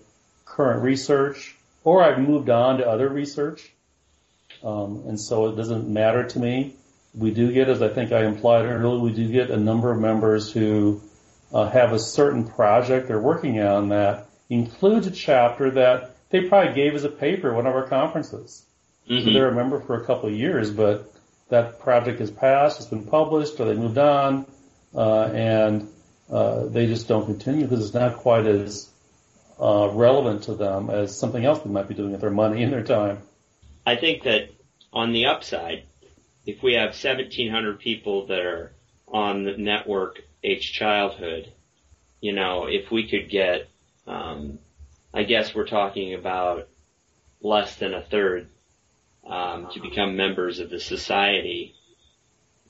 current 0.44 0.82
research, 0.82 1.56
or 1.84 2.02
I've 2.02 2.18
moved 2.18 2.50
on 2.50 2.78
to 2.78 2.88
other 2.88 3.08
research, 3.08 3.70
um, 4.62 5.04
and 5.06 5.20
so 5.20 5.48
it 5.48 5.56
doesn't 5.56 5.88
matter 5.88 6.24
to 6.24 6.38
me. 6.38 6.74
We 7.14 7.32
do 7.32 7.50
get, 7.52 7.68
as 7.68 7.82
I 7.82 7.88
think 7.88 8.12
I 8.12 8.24
implied 8.24 8.66
earlier, 8.66 9.00
we 9.00 9.12
do 9.12 9.28
get 9.28 9.50
a 9.50 9.56
number 9.56 9.90
of 9.90 9.98
members 9.98 10.52
who 10.52 11.00
uh, 11.52 11.68
have 11.68 11.92
a 11.92 11.98
certain 11.98 12.46
project 12.46 13.08
they're 13.08 13.18
working 13.18 13.60
on 13.60 13.88
that 13.88 14.28
includes 14.48 15.06
a 15.06 15.10
chapter 15.10 15.70
that 15.72 16.16
they 16.30 16.42
probably 16.42 16.74
gave 16.74 16.94
us 16.94 17.04
a 17.04 17.08
paper 17.08 17.50
at 17.50 17.56
one 17.56 17.66
of 17.66 17.74
our 17.74 17.86
conferences. 17.86 18.64
Mm-hmm. 19.08 19.26
So 19.26 19.32
they're 19.32 19.48
a 19.48 19.54
member 19.54 19.80
for 19.80 20.00
a 20.00 20.04
couple 20.04 20.28
of 20.28 20.34
years, 20.34 20.70
but 20.70 21.12
that 21.48 21.80
project 21.80 22.20
has 22.20 22.30
passed, 22.30 22.80
it's 22.80 22.88
been 22.88 23.06
published, 23.06 23.58
or 23.60 23.66
they 23.66 23.74
moved 23.74 23.98
on, 23.98 24.46
uh, 24.94 25.24
and 25.24 25.88
uh, 26.30 26.66
they 26.66 26.86
just 26.86 27.08
don't 27.08 27.26
continue 27.26 27.66
because 27.66 27.84
it's 27.84 27.94
not 27.94 28.16
quite 28.16 28.46
as 28.46 28.88
uh, 29.60 29.90
relevant 29.92 30.44
to 30.44 30.54
them 30.54 30.88
as 30.88 31.16
something 31.16 31.44
else 31.44 31.60
they 31.60 31.70
might 31.70 31.88
be 31.88 31.94
doing 31.94 32.12
with 32.12 32.20
their 32.20 32.30
money 32.30 32.62
and 32.62 32.72
their 32.72 32.84
time. 32.84 33.18
I 33.84 33.96
think 33.96 34.22
that 34.22 34.50
on 34.92 35.12
the 35.12 35.26
upside, 35.26 35.84
if 36.46 36.62
we 36.62 36.74
have 36.74 36.90
1,700 36.90 37.78
people 37.78 38.26
that 38.26 38.40
are 38.40 38.72
on 39.08 39.44
the 39.44 39.56
network 39.56 40.22
H 40.42 40.72
Childhood, 40.72 41.52
you 42.20 42.32
know, 42.32 42.66
if 42.66 42.90
we 42.90 43.08
could 43.08 43.28
get, 43.28 43.68
um, 44.06 44.58
I 45.12 45.24
guess 45.24 45.54
we're 45.54 45.66
talking 45.66 46.14
about 46.14 46.68
less 47.42 47.76
than 47.76 47.94
a 47.94 48.02
third 48.02 48.48
um, 49.26 49.68
to 49.72 49.80
become 49.80 50.16
members 50.16 50.58
of 50.58 50.70
the 50.70 50.80
society, 50.80 51.74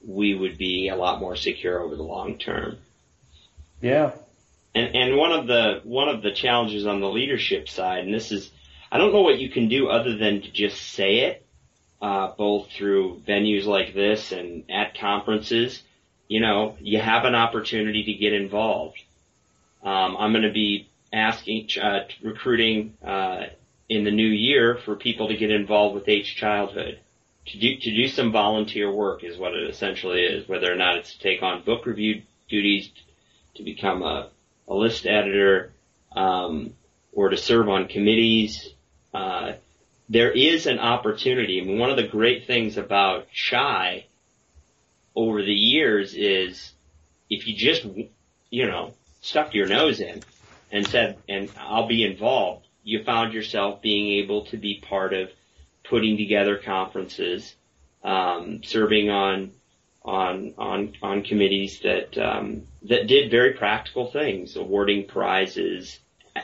we 0.06 0.34
would 0.34 0.58
be 0.58 0.88
a 0.88 0.96
lot 0.96 1.20
more 1.20 1.36
secure 1.36 1.80
over 1.80 1.96
the 1.96 2.02
long 2.02 2.38
term. 2.38 2.78
Yeah. 3.80 4.12
And 4.74 4.94
and 4.94 5.16
one 5.16 5.32
of 5.32 5.46
the 5.46 5.80
one 5.84 6.08
of 6.08 6.22
the 6.22 6.32
challenges 6.32 6.86
on 6.86 7.00
the 7.00 7.08
leadership 7.08 7.68
side, 7.68 8.04
and 8.04 8.14
this 8.14 8.30
is, 8.30 8.50
I 8.90 8.98
don't 8.98 9.12
know 9.12 9.22
what 9.22 9.38
you 9.38 9.48
can 9.48 9.68
do 9.68 9.88
other 9.88 10.16
than 10.16 10.42
to 10.42 10.50
just 10.50 10.80
say 10.80 11.20
it, 11.20 11.46
uh, 12.00 12.32
both 12.36 12.70
through 12.70 13.22
venues 13.26 13.64
like 13.64 13.94
this 13.94 14.32
and 14.32 14.64
at 14.70 14.98
conferences. 14.98 15.82
You 16.28 16.40
know, 16.40 16.76
you 16.80 17.00
have 17.00 17.24
an 17.24 17.34
opportunity 17.34 18.04
to 18.04 18.14
get 18.14 18.32
involved. 18.32 19.02
Um, 19.82 20.16
I'm 20.16 20.32
going 20.32 20.44
to 20.44 20.52
be 20.52 20.89
asking, 21.12 21.68
uh, 21.80 22.00
recruiting 22.22 22.94
uh, 23.04 23.44
in 23.88 24.04
the 24.04 24.10
new 24.10 24.28
year 24.28 24.78
for 24.84 24.94
people 24.94 25.28
to 25.28 25.36
get 25.36 25.50
involved 25.50 25.94
with 25.94 26.08
H 26.08 26.36
Childhood. 26.36 26.98
To 27.46 27.58
do, 27.58 27.76
to 27.76 27.96
do 27.96 28.06
some 28.06 28.32
volunteer 28.32 28.90
work 28.90 29.24
is 29.24 29.36
what 29.36 29.54
it 29.54 29.68
essentially 29.68 30.22
is, 30.22 30.48
whether 30.48 30.72
or 30.72 30.76
not 30.76 30.98
it's 30.98 31.14
to 31.14 31.18
take 31.18 31.42
on 31.42 31.64
book 31.64 31.86
review 31.86 32.22
duties, 32.48 32.90
to 33.56 33.64
become 33.64 34.02
a, 34.02 34.28
a 34.68 34.74
list 34.74 35.06
editor, 35.06 35.72
um, 36.12 36.74
or 37.12 37.30
to 37.30 37.36
serve 37.36 37.68
on 37.68 37.88
committees. 37.88 38.72
Uh, 39.12 39.52
there 40.08 40.30
is 40.30 40.66
an 40.66 40.78
opportunity. 40.78 41.60
I 41.60 41.64
mean, 41.64 41.78
one 41.78 41.90
of 41.90 41.96
the 41.96 42.06
great 42.06 42.46
things 42.46 42.76
about 42.76 43.26
Chi 43.50 44.06
over 45.16 45.42
the 45.42 45.52
years 45.52 46.14
is 46.14 46.72
if 47.28 47.48
you 47.48 47.56
just, 47.56 47.84
you 48.50 48.66
know, 48.66 48.94
stuck 49.22 49.54
your 49.54 49.66
nose 49.66 50.00
in 50.00 50.22
and 50.70 50.86
said, 50.86 51.18
and 51.28 51.50
I'll 51.58 51.88
be 51.88 52.04
involved, 52.04 52.66
you 52.82 53.02
found 53.04 53.32
yourself 53.32 53.82
being 53.82 54.22
able 54.22 54.46
to 54.46 54.56
be 54.56 54.82
part 54.86 55.12
of 55.12 55.30
putting 55.84 56.16
together 56.16 56.56
conferences, 56.56 57.54
um, 58.02 58.62
serving 58.62 59.10
on 59.10 59.52
on 60.02 60.54
on 60.56 60.94
on 61.02 61.22
committees 61.22 61.80
that 61.80 62.16
um, 62.16 62.62
that 62.88 63.06
did 63.06 63.30
very 63.30 63.54
practical 63.54 64.10
things, 64.10 64.56
awarding 64.56 65.06
prizes. 65.06 65.98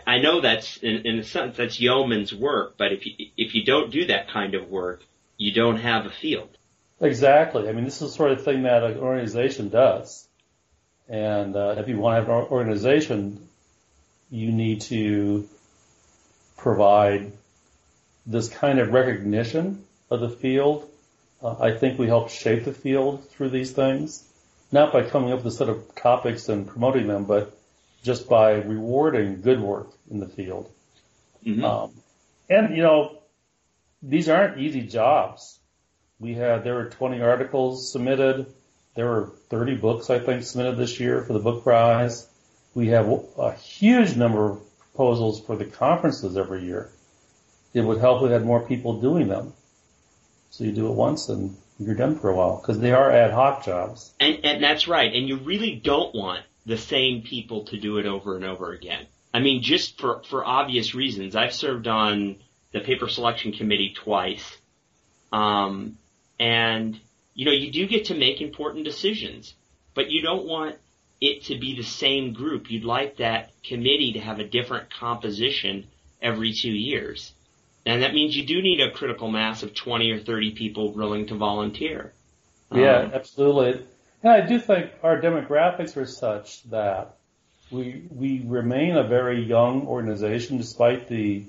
I 0.06 0.18
know 0.18 0.40
that's 0.40 0.76
in, 0.78 1.06
in 1.06 1.18
a 1.20 1.24
sense 1.24 1.56
that's 1.56 1.80
yeoman's 1.80 2.34
work, 2.34 2.74
but 2.76 2.92
if 2.92 3.06
you 3.06 3.12
if 3.36 3.54
you 3.54 3.64
don't 3.64 3.90
do 3.90 4.06
that 4.06 4.28
kind 4.28 4.54
of 4.54 4.68
work, 4.68 5.02
you 5.38 5.52
don't 5.52 5.78
have 5.78 6.06
a 6.06 6.10
field. 6.10 6.50
Exactly. 7.00 7.68
I 7.68 7.72
mean, 7.72 7.84
this 7.84 8.00
is 8.02 8.10
the 8.10 8.16
sort 8.16 8.32
of 8.32 8.44
thing 8.44 8.62
that 8.62 8.82
an 8.82 8.98
organization 8.98 9.68
does, 9.68 10.28
and 11.08 11.56
uh, 11.56 11.76
if 11.78 11.88
you 11.88 11.98
want 11.98 12.16
to 12.16 12.32
have 12.32 12.44
an 12.44 12.50
organization, 12.50 13.45
you 14.30 14.52
need 14.52 14.80
to 14.82 15.48
provide 16.56 17.32
this 18.26 18.48
kind 18.48 18.78
of 18.78 18.92
recognition 18.92 19.84
of 20.10 20.20
the 20.20 20.28
field. 20.28 20.88
Uh, 21.42 21.56
I 21.60 21.76
think 21.76 21.98
we 21.98 22.06
help 22.06 22.30
shape 22.30 22.64
the 22.64 22.72
field 22.72 23.28
through 23.30 23.50
these 23.50 23.72
things, 23.72 24.26
not 24.72 24.92
by 24.92 25.02
coming 25.02 25.32
up 25.32 25.44
with 25.44 25.54
a 25.54 25.56
set 25.56 25.68
of 25.68 25.94
topics 25.94 26.48
and 26.48 26.66
promoting 26.66 27.06
them, 27.06 27.24
but 27.24 27.56
just 28.02 28.28
by 28.28 28.54
rewarding 28.54 29.42
good 29.42 29.60
work 29.60 29.88
in 30.10 30.20
the 30.20 30.28
field. 30.28 30.70
Mm-hmm. 31.44 31.64
Um, 31.64 31.90
and 32.48 32.76
you 32.76 32.82
know, 32.82 33.18
these 34.02 34.28
aren't 34.28 34.58
easy 34.58 34.82
jobs. 34.82 35.58
We 36.18 36.34
had 36.34 36.64
there 36.64 36.74
were 36.74 36.88
20 36.88 37.20
articles 37.20 37.92
submitted. 37.92 38.46
There 38.94 39.06
were 39.06 39.32
30 39.50 39.76
books 39.76 40.08
I 40.08 40.18
think 40.18 40.42
submitted 40.42 40.78
this 40.78 40.98
year 40.98 41.22
for 41.22 41.32
the 41.32 41.38
book 41.38 41.62
prize. 41.62 42.26
We 42.76 42.88
have 42.88 43.08
a 43.38 43.52
huge 43.52 44.16
number 44.16 44.50
of 44.50 44.60
proposals 44.78 45.40
for 45.40 45.56
the 45.56 45.64
conferences 45.64 46.36
every 46.36 46.62
year. 46.62 46.90
It 47.72 47.80
would 47.80 48.00
help 48.00 48.18
if 48.18 48.28
we 48.28 48.32
had 48.34 48.44
more 48.44 48.60
people 48.60 49.00
doing 49.00 49.28
them. 49.28 49.54
So 50.50 50.64
you 50.64 50.72
do 50.72 50.86
it 50.88 50.92
once 50.92 51.30
and 51.30 51.56
you're 51.78 51.94
done 51.94 52.18
for 52.18 52.28
a 52.28 52.36
while 52.36 52.58
because 52.60 52.78
they 52.78 52.92
are 52.92 53.10
ad 53.10 53.30
hoc 53.32 53.64
jobs. 53.64 54.12
And, 54.20 54.44
and 54.44 54.62
that's 54.62 54.86
right. 54.86 55.10
And 55.10 55.26
you 55.26 55.38
really 55.38 55.74
don't 55.74 56.14
want 56.14 56.44
the 56.66 56.76
same 56.76 57.22
people 57.22 57.64
to 57.64 57.78
do 57.78 57.96
it 57.96 58.04
over 58.04 58.36
and 58.36 58.44
over 58.44 58.72
again. 58.72 59.06
I 59.32 59.40
mean, 59.40 59.62
just 59.62 59.98
for, 59.98 60.22
for 60.24 60.44
obvious 60.44 60.94
reasons. 60.94 61.34
I've 61.34 61.54
served 61.54 61.88
on 61.88 62.36
the 62.72 62.80
paper 62.80 63.08
selection 63.08 63.52
committee 63.52 63.94
twice. 63.96 64.54
Um, 65.32 65.96
and, 66.38 67.00
you 67.32 67.46
know, 67.46 67.52
you 67.52 67.72
do 67.72 67.86
get 67.86 68.06
to 68.06 68.14
make 68.14 68.42
important 68.42 68.84
decisions, 68.84 69.54
but 69.94 70.10
you 70.10 70.20
don't 70.20 70.44
want 70.44 70.76
it 71.20 71.44
to 71.44 71.58
be 71.58 71.76
the 71.76 71.82
same 71.82 72.32
group. 72.32 72.70
You'd 72.70 72.84
like 72.84 73.16
that 73.16 73.50
committee 73.62 74.12
to 74.14 74.20
have 74.20 74.38
a 74.38 74.44
different 74.44 74.90
composition 74.90 75.86
every 76.20 76.52
two 76.52 76.72
years. 76.72 77.32
And 77.84 78.02
that 78.02 78.14
means 78.14 78.36
you 78.36 78.44
do 78.44 78.60
need 78.60 78.80
a 78.80 78.90
critical 78.90 79.30
mass 79.30 79.62
of 79.62 79.74
20 79.74 80.10
or 80.10 80.20
30 80.20 80.52
people 80.52 80.92
willing 80.92 81.26
to 81.28 81.36
volunteer. 81.36 82.12
Yeah, 82.74 82.96
um, 82.96 83.10
absolutely. 83.14 83.86
And 84.22 84.32
I 84.32 84.40
do 84.40 84.58
think 84.58 84.90
our 85.02 85.20
demographics 85.20 85.96
are 85.96 86.06
such 86.06 86.64
that 86.64 87.16
we, 87.70 88.04
we 88.10 88.42
remain 88.44 88.96
a 88.96 89.04
very 89.04 89.42
young 89.42 89.86
organization 89.86 90.58
despite 90.58 91.08
the 91.08 91.44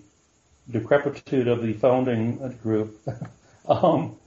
decrepitude 0.70 1.48
of 1.48 1.64
the 1.64 1.74
founding 1.74 2.56
group. 2.62 3.02
um, 3.68 4.18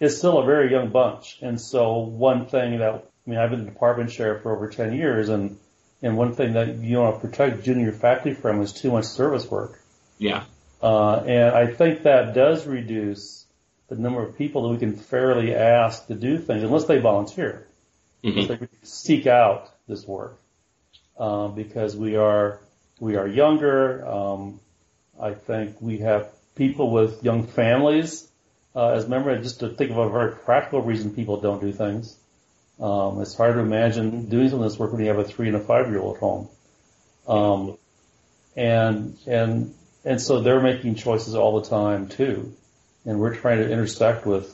it's 0.00 0.18
still 0.18 0.38
a 0.38 0.44
very 0.44 0.72
young 0.72 0.90
bunch. 0.90 1.38
And 1.42 1.60
so 1.60 1.98
one 1.98 2.46
thing 2.46 2.78
that 2.78 3.06
I 3.26 3.30
mean, 3.30 3.38
I've 3.38 3.50
been 3.50 3.64
the 3.64 3.70
department 3.70 4.10
chair 4.10 4.38
for 4.38 4.54
over 4.54 4.68
10 4.68 4.94
years, 4.94 5.28
and, 5.28 5.58
and 6.02 6.16
one 6.16 6.34
thing 6.34 6.54
that 6.54 6.76
you 6.78 6.98
want 6.98 7.20
to 7.20 7.28
protect 7.28 7.64
junior 7.64 7.92
faculty 7.92 8.34
from 8.34 8.60
is 8.62 8.72
too 8.72 8.90
much 8.90 9.04
service 9.04 9.48
work. 9.50 9.78
Yeah. 10.18 10.44
Uh, 10.82 11.16
and 11.18 11.54
I 11.54 11.66
think 11.66 12.02
that 12.02 12.34
does 12.34 12.66
reduce 12.66 13.46
the 13.88 13.94
number 13.96 14.22
of 14.22 14.36
people 14.36 14.62
that 14.62 14.68
we 14.70 14.78
can 14.78 14.96
fairly 14.96 15.54
ask 15.54 16.06
to 16.06 16.14
do 16.14 16.38
things, 16.38 16.62
unless 16.62 16.86
they 16.86 16.98
volunteer, 16.98 17.66
mm-hmm. 18.24 18.38
unless 18.38 18.58
they 18.58 18.68
seek 18.82 19.26
out 19.26 19.70
this 19.86 20.06
work, 20.06 20.40
um, 21.18 21.54
because 21.54 21.94
we 21.94 22.16
are 22.16 22.60
we 22.98 23.16
are 23.16 23.28
younger. 23.28 24.06
Um, 24.06 24.60
I 25.20 25.34
think 25.34 25.76
we 25.80 25.98
have 25.98 26.30
people 26.54 26.90
with 26.90 27.22
young 27.22 27.46
families 27.46 28.26
uh, 28.74 28.90
as 28.90 29.06
members. 29.06 29.44
Just 29.44 29.60
to 29.60 29.68
think 29.68 29.90
of 29.90 29.98
a 29.98 30.08
very 30.08 30.32
practical 30.32 30.80
reason 30.80 31.14
people 31.14 31.40
don't 31.40 31.60
do 31.60 31.72
things. 31.72 32.16
Um, 32.82 33.22
it's 33.22 33.36
hard 33.36 33.54
to 33.54 33.60
imagine 33.60 34.28
doing 34.28 34.50
some 34.50 34.60
of 34.60 34.68
this 34.68 34.76
work 34.76 34.92
when 34.92 35.00
you 35.00 35.06
have 35.06 35.18
a 35.18 35.24
three 35.24 35.46
and 35.46 35.56
a 35.56 35.60
five 35.60 35.88
year 35.88 36.00
old 36.00 36.18
home. 36.18 36.48
Um, 37.28 37.78
and, 38.56 39.16
and, 39.26 39.74
and 40.04 40.20
so 40.20 40.40
they're 40.40 40.60
making 40.60 40.96
choices 40.96 41.36
all 41.36 41.60
the 41.60 41.68
time 41.68 42.08
too. 42.08 42.52
And 43.04 43.20
we're 43.20 43.36
trying 43.36 43.58
to 43.58 43.70
intersect 43.70 44.26
with, 44.26 44.52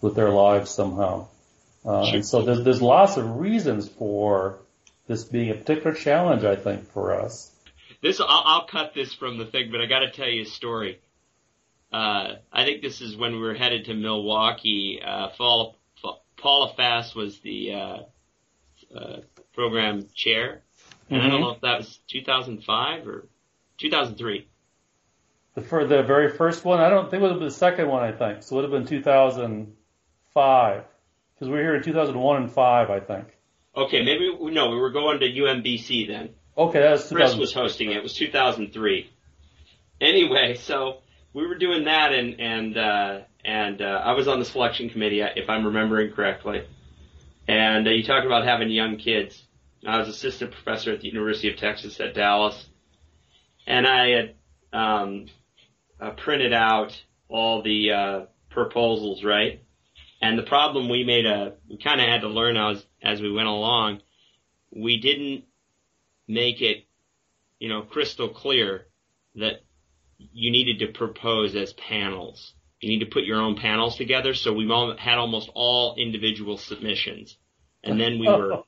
with 0.00 0.14
their 0.14 0.30
lives 0.30 0.70
somehow. 0.70 1.28
Uh, 1.84 2.04
and 2.06 2.26
so 2.26 2.42
there's, 2.42 2.64
there's 2.64 2.82
lots 2.82 3.18
of 3.18 3.36
reasons 3.36 3.88
for 3.88 4.60
this 5.06 5.24
being 5.24 5.50
a 5.50 5.54
particular 5.54 5.94
challenge, 5.94 6.44
I 6.44 6.56
think, 6.56 6.90
for 6.92 7.20
us. 7.20 7.50
This, 8.02 8.20
I'll, 8.20 8.28
I'll 8.28 8.66
cut 8.66 8.94
this 8.94 9.12
from 9.12 9.38
the 9.38 9.46
thing, 9.46 9.70
but 9.70 9.80
I 9.80 9.86
gotta 9.86 10.10
tell 10.10 10.28
you 10.28 10.42
a 10.42 10.46
story. 10.46 11.00
Uh, 11.92 12.34
I 12.52 12.64
think 12.64 12.82
this 12.82 13.00
is 13.00 13.16
when 13.16 13.32
we 13.32 13.40
were 13.40 13.54
headed 13.54 13.86
to 13.86 13.94
Milwaukee, 13.94 15.00
uh, 15.04 15.30
fall 15.30 15.77
Paula 16.38 16.72
Fass 16.76 17.14
was 17.14 17.38
the 17.40 17.74
uh, 17.74 17.98
uh, 18.94 19.16
program 19.52 20.06
chair. 20.14 20.62
And 21.10 21.18
mm-hmm. 21.18 21.26
I 21.26 21.30
don't 21.30 21.40
mm-hmm. 21.40 21.42
know 21.42 21.50
if 21.50 21.60
that 21.62 21.78
was 21.78 21.98
2005 22.08 23.08
or 23.08 23.26
2003. 23.78 24.48
The, 25.54 25.60
for 25.62 25.84
the 25.84 26.02
very 26.02 26.30
first 26.30 26.64
one, 26.64 26.80
I 26.80 26.88
don't 26.88 27.10
think 27.10 27.20
it 27.20 27.22
would 27.22 27.30
have 27.32 27.40
been 27.40 27.48
the 27.48 27.54
second 27.54 27.88
one, 27.88 28.02
I 28.02 28.12
think. 28.12 28.42
So 28.42 28.54
it 28.54 28.62
would 28.62 28.72
have 28.72 28.84
been 28.84 28.86
2005. 28.86 30.84
Because 31.34 31.48
we 31.48 31.54
were 31.54 31.62
here 31.62 31.74
in 31.76 31.82
2001 31.82 32.42
and 32.42 32.52
5, 32.52 32.90
I 32.90 33.00
think. 33.00 33.26
Okay, 33.76 34.02
maybe, 34.02 34.36
no, 34.40 34.70
we 34.70 34.76
were 34.76 34.90
going 34.90 35.20
to 35.20 35.26
UMBC 35.26 36.08
then. 36.08 36.30
Okay, 36.56 36.80
that's 36.80 37.08
Chris 37.08 37.36
was 37.36 37.52
hosting 37.54 37.92
it. 37.92 37.96
It 37.98 38.02
was 38.02 38.14
2003. 38.14 39.10
Anyway, 40.00 40.54
so 40.54 40.98
we 41.32 41.46
were 41.46 41.56
doing 41.56 41.84
that 41.84 42.12
and, 42.12 42.40
and, 42.40 42.76
uh, 42.76 43.20
and, 43.48 43.80
uh, 43.80 44.02
I 44.04 44.12
was 44.12 44.28
on 44.28 44.40
the 44.40 44.44
selection 44.44 44.90
committee, 44.90 45.22
if 45.22 45.48
I'm 45.48 45.64
remembering 45.64 46.12
correctly. 46.12 46.66
And 47.48 47.88
uh, 47.88 47.90
you 47.92 48.02
talked 48.02 48.26
about 48.26 48.44
having 48.44 48.68
young 48.68 48.98
kids. 48.98 49.42
I 49.86 49.96
was 49.96 50.06
assistant 50.06 50.52
professor 50.52 50.92
at 50.92 51.00
the 51.00 51.06
University 51.06 51.50
of 51.50 51.56
Texas 51.56 51.98
at 51.98 52.12
Dallas. 52.12 52.68
And 53.66 53.86
I 53.86 54.08
had, 54.08 54.34
um, 54.74 55.26
uh, 55.98 56.10
printed 56.10 56.52
out 56.52 57.02
all 57.30 57.62
the, 57.62 57.90
uh, 57.90 58.20
proposals, 58.50 59.24
right? 59.24 59.62
And 60.20 60.38
the 60.38 60.42
problem 60.42 60.90
we 60.90 61.04
made 61.04 61.24
a, 61.24 61.54
we 61.70 61.78
kind 61.78 62.02
of 62.02 62.06
had 62.06 62.20
to 62.20 62.28
learn 62.28 62.58
as, 62.58 62.84
as 63.02 63.22
we 63.22 63.32
went 63.32 63.48
along. 63.48 64.02
We 64.70 65.00
didn't 65.00 65.44
make 66.26 66.60
it, 66.60 66.84
you 67.58 67.70
know, 67.70 67.80
crystal 67.80 68.28
clear 68.28 68.88
that 69.36 69.62
you 70.18 70.50
needed 70.50 70.80
to 70.80 70.92
propose 70.92 71.56
as 71.56 71.72
panels. 71.72 72.52
You 72.80 72.90
need 72.90 73.00
to 73.00 73.10
put 73.10 73.24
your 73.24 73.40
own 73.40 73.56
panels 73.56 73.96
together. 73.96 74.34
So 74.34 74.52
we 74.52 74.68
had 74.98 75.18
almost 75.18 75.50
all 75.54 75.96
individual 75.96 76.58
submissions. 76.58 77.36
And 77.82 78.00
then 78.00 78.18
we 78.18 78.26
were, 78.28 78.62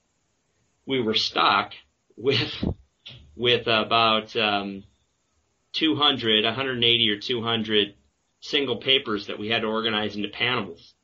we 0.87 1.01
were 1.01 1.15
stuck 1.15 1.73
with, 2.17 2.53
with 3.37 3.67
about, 3.67 4.35
um, 4.37 4.85
200, 5.73 6.45
180 6.45 7.11
or 7.11 7.19
200 7.21 7.95
single 8.41 8.79
papers 8.79 9.27
that 9.27 9.39
we 9.39 9.49
had 9.49 9.63
to 9.63 9.69
organize 9.69 10.17
into 10.17 10.29
panels 10.29 10.95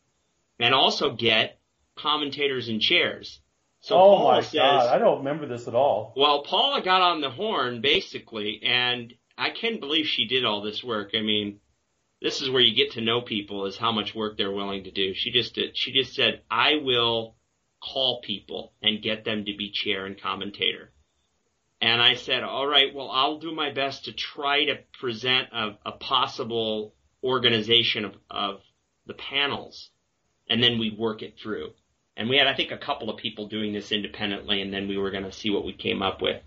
and 0.58 0.74
also 0.74 1.14
get 1.14 1.58
commentators 1.96 2.68
and 2.68 2.80
chairs. 2.80 3.40
So 3.80 3.94
oh 3.94 4.16
Paula 4.16 4.32
my 4.34 4.40
says, 4.40 4.54
God, 4.54 4.94
I 4.94 4.98
don't 4.98 5.18
remember 5.18 5.46
this 5.46 5.68
at 5.68 5.74
all. 5.74 6.12
Well, 6.16 6.42
Paula 6.42 6.82
got 6.82 7.02
on 7.02 7.20
the 7.20 7.30
horn 7.30 7.80
basically, 7.80 8.60
and 8.64 9.14
I 9.38 9.50
can't 9.50 9.80
believe 9.80 10.06
she 10.06 10.26
did 10.26 10.44
all 10.44 10.62
this 10.62 10.82
work. 10.82 11.10
I 11.14 11.20
mean, 11.20 11.60
this 12.20 12.40
is 12.40 12.50
where 12.50 12.62
you 12.62 12.74
get 12.74 12.92
to 12.92 13.00
know 13.00 13.20
people 13.20 13.66
is 13.66 13.76
how 13.76 13.92
much 13.92 14.14
work 14.14 14.36
they're 14.36 14.52
willing 14.52 14.84
to 14.84 14.90
do. 14.90 15.14
She 15.14 15.30
just 15.30 15.54
did, 15.54 15.76
she 15.76 15.92
just 15.92 16.14
said, 16.14 16.42
I 16.50 16.76
will 16.82 17.36
call 17.82 18.20
people 18.22 18.72
and 18.82 19.02
get 19.02 19.24
them 19.24 19.44
to 19.44 19.56
be 19.56 19.70
chair 19.70 20.06
and 20.06 20.20
commentator. 20.20 20.92
And 21.80 22.00
I 22.00 22.14
said, 22.14 22.42
all 22.42 22.66
right, 22.66 22.94
well, 22.94 23.10
I'll 23.10 23.38
do 23.38 23.54
my 23.54 23.70
best 23.70 24.06
to 24.06 24.12
try 24.12 24.64
to 24.64 24.78
present 24.98 25.48
a, 25.52 25.76
a 25.84 25.92
possible 25.92 26.94
organization 27.22 28.06
of, 28.06 28.14
of 28.30 28.60
the 29.06 29.14
panels 29.14 29.90
and 30.48 30.62
then 30.62 30.78
we 30.78 30.90
work 30.90 31.22
it 31.22 31.38
through. 31.38 31.72
And 32.16 32.28
we 32.28 32.38
had, 32.38 32.46
I 32.46 32.54
think, 32.54 32.70
a 32.70 32.78
couple 32.78 33.10
of 33.10 33.18
people 33.18 33.48
doing 33.48 33.72
this 33.72 33.92
independently, 33.92 34.62
and 34.62 34.72
then 34.72 34.88
we 34.88 34.96
were 34.96 35.10
going 35.10 35.24
to 35.24 35.32
see 35.32 35.50
what 35.50 35.66
we 35.66 35.74
came 35.74 36.02
up 36.02 36.22
with. 36.22 36.40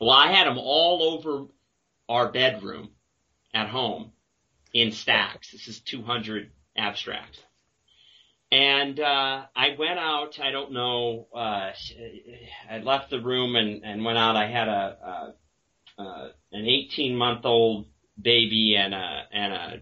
Well, 0.00 0.10
I 0.10 0.32
had 0.32 0.46
them 0.46 0.58
all 0.58 1.02
over 1.02 1.46
our 2.08 2.30
bedroom 2.30 2.90
at 3.52 3.68
home 3.68 4.12
in 4.72 4.92
stacks. 4.92 5.52
This 5.52 5.68
is 5.68 5.80
200 5.80 6.50
abstracts. 6.76 7.38
And 8.50 8.98
uh, 8.98 9.44
I 9.54 9.76
went 9.78 9.98
out. 9.98 10.38
I 10.40 10.50
don't 10.50 10.72
know. 10.72 11.26
Uh, 11.34 11.72
I 12.70 12.78
left 12.82 13.10
the 13.10 13.20
room 13.20 13.56
and, 13.56 13.84
and 13.84 14.04
went 14.04 14.18
out. 14.18 14.36
I 14.36 14.50
had 14.50 14.68
a, 14.68 15.34
a, 15.98 16.02
a 16.02 16.32
an 16.52 16.66
18 16.66 17.16
month 17.16 17.44
old 17.44 17.86
baby 18.20 18.76
and 18.76 18.94
a 18.94 19.22
and 19.30 19.52
a 19.52 19.80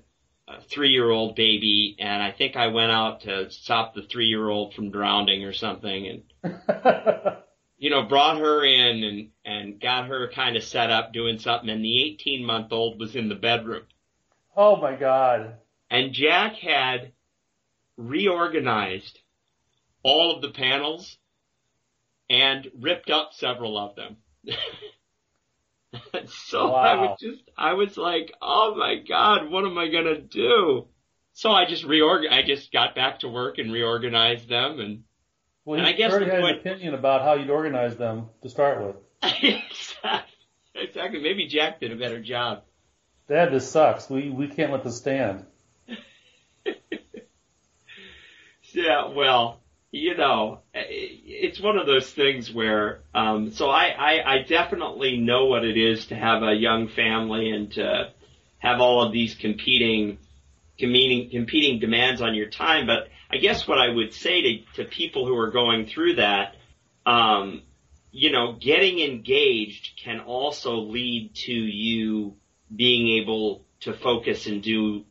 a 0.48 0.60
three 0.62 0.90
year 0.90 1.10
old 1.10 1.34
baby 1.34 1.96
and 1.98 2.22
I 2.22 2.30
think 2.30 2.54
I 2.54 2.68
went 2.68 2.92
out 2.92 3.22
to 3.22 3.50
stop 3.50 3.94
the 3.94 4.02
three 4.02 4.26
year 4.26 4.48
old 4.48 4.74
from 4.74 4.90
drowning 4.92 5.44
or 5.44 5.52
something 5.52 6.22
and 6.44 6.60
you 7.78 7.90
know, 7.90 8.04
brought 8.04 8.38
her 8.38 8.64
in 8.64 9.04
and, 9.04 9.28
and 9.44 9.80
got 9.80 10.06
her 10.06 10.30
kind 10.34 10.56
of 10.56 10.62
set 10.62 10.90
up 10.90 11.12
doing 11.12 11.38
something 11.38 11.68
and 11.68 11.84
the 11.84 12.02
18 12.12 12.44
month 12.44 12.72
old 12.72 12.98
was 12.98 13.16
in 13.16 13.28
the 13.28 13.34
bedroom. 13.34 13.82
Oh 14.56 14.76
my 14.76 14.96
God. 14.96 15.54
And 15.90 16.12
Jack 16.12 16.54
had 16.54 17.12
reorganized 17.96 19.20
all 20.02 20.34
of 20.34 20.42
the 20.42 20.50
panels 20.50 21.18
and 22.30 22.66
ripped 22.78 23.10
up 23.10 23.30
several 23.32 23.78
of 23.78 23.96
them. 23.96 24.16
so 26.50 26.70
wow. 26.70 26.74
I 26.74 26.94
was 26.96 27.18
just, 27.20 27.42
I 27.56 27.72
was 27.74 27.96
like, 27.96 28.32
oh 28.40 28.74
my 28.76 28.96
God, 28.96 29.50
what 29.50 29.64
am 29.64 29.76
I 29.78 29.88
going 29.88 30.06
to 30.06 30.20
do? 30.20 30.86
So 31.34 31.50
I 31.50 31.66
just 31.66 31.84
reorg, 31.84 32.30
I 32.30 32.42
just 32.42 32.72
got 32.72 32.94
back 32.94 33.20
to 33.20 33.28
work 33.28 33.58
and 33.58 33.72
reorganized 33.72 34.48
them 34.48 34.80
and, 34.80 35.04
well, 35.64 35.78
and 35.78 35.86
I 35.86 35.92
guess 35.92 36.12
already 36.12 36.30
had 36.30 36.40
point, 36.40 36.54
an 36.54 36.60
opinion 36.60 36.94
about 36.94 37.22
how 37.22 37.34
you'd 37.34 37.50
organize 37.50 37.96
them 37.96 38.28
to 38.42 38.48
start 38.48 38.86
with. 38.86 38.96
exactly. 40.74 41.20
Maybe 41.20 41.48
Jack 41.48 41.80
did 41.80 41.90
a 41.90 41.96
better 41.96 42.22
job. 42.22 42.62
Dad, 43.28 43.50
this 43.50 43.68
sucks. 43.68 44.08
We, 44.08 44.30
we 44.30 44.46
can't 44.48 44.70
let 44.70 44.84
this 44.84 44.96
stand. 44.98 45.44
yeah, 48.72 49.08
well, 49.08 49.60
you 49.90 50.16
know, 50.16 50.60
it's 50.72 51.60
one 51.60 51.76
of 51.76 51.86
those 51.86 52.08
things 52.08 52.52
where, 52.52 53.00
um, 53.14 53.50
so 53.50 53.68
I, 53.68 53.86
I, 53.88 54.34
I 54.34 54.42
definitely 54.42 55.16
know 55.16 55.46
what 55.46 55.64
it 55.64 55.76
is 55.76 56.06
to 56.06 56.14
have 56.14 56.44
a 56.44 56.54
young 56.54 56.86
family 56.88 57.50
and 57.50 57.72
to 57.72 58.12
have 58.58 58.80
all 58.80 59.04
of 59.04 59.12
these 59.12 59.34
competing, 59.34 60.18
competing, 60.78 61.30
competing 61.30 61.80
demands 61.80 62.22
on 62.22 62.34
your 62.34 62.48
time. 62.48 62.86
But 62.86 63.08
I 63.28 63.38
guess 63.38 63.66
what 63.66 63.78
I 63.78 63.88
would 63.88 64.12
say 64.12 64.42
to, 64.42 64.82
to 64.82 64.84
people 64.84 65.26
who 65.26 65.36
are 65.36 65.50
going 65.50 65.86
through 65.86 66.16
that, 66.16 66.54
um, 67.04 67.62
you 68.12 68.30
know, 68.30 68.52
getting 68.52 69.00
engaged 69.00 70.00
can 70.00 70.20
also 70.20 70.76
lead 70.76 71.34
to 71.46 71.52
you 71.52 72.36
being 72.74 73.20
able 73.22 73.62
to 73.80 73.92
focus 73.92 74.46
and 74.46 74.62
do 74.62 75.04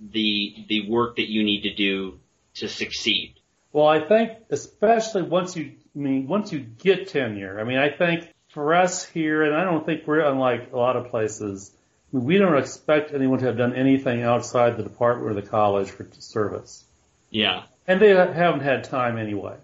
the, 0.00 0.64
the 0.68 0.88
work 0.88 1.16
that 1.16 1.30
you 1.30 1.42
need 1.44 1.62
to 1.62 1.74
do 1.74 2.18
to 2.54 2.68
succeed. 2.68 3.34
Well, 3.72 3.86
I 3.86 4.00
think 4.00 4.32
especially 4.50 5.22
once 5.22 5.56
you, 5.56 5.72
I 5.96 5.98
mean, 5.98 6.28
once 6.28 6.52
you 6.52 6.60
get 6.60 7.08
tenure, 7.08 7.60
I 7.60 7.64
mean, 7.64 7.78
I 7.78 7.90
think 7.90 8.28
for 8.50 8.74
us 8.74 9.04
here, 9.04 9.42
and 9.42 9.54
I 9.54 9.64
don't 9.64 9.84
think 9.84 10.06
we're 10.06 10.20
unlike 10.20 10.72
a 10.72 10.76
lot 10.76 10.96
of 10.96 11.10
places, 11.10 11.72
I 12.12 12.16
mean, 12.16 12.24
we 12.24 12.38
don't 12.38 12.56
expect 12.56 13.12
anyone 13.12 13.40
to 13.40 13.46
have 13.46 13.56
done 13.56 13.74
anything 13.74 14.22
outside 14.22 14.76
the 14.76 14.84
department 14.84 15.30
or 15.30 15.34
the 15.34 15.46
college 15.46 15.90
for 15.90 16.06
service. 16.18 16.84
Yeah. 17.30 17.64
And 17.88 18.00
they 18.00 18.10
haven't 18.10 18.60
had 18.60 18.84
time 18.84 19.18
anyway. 19.18 19.56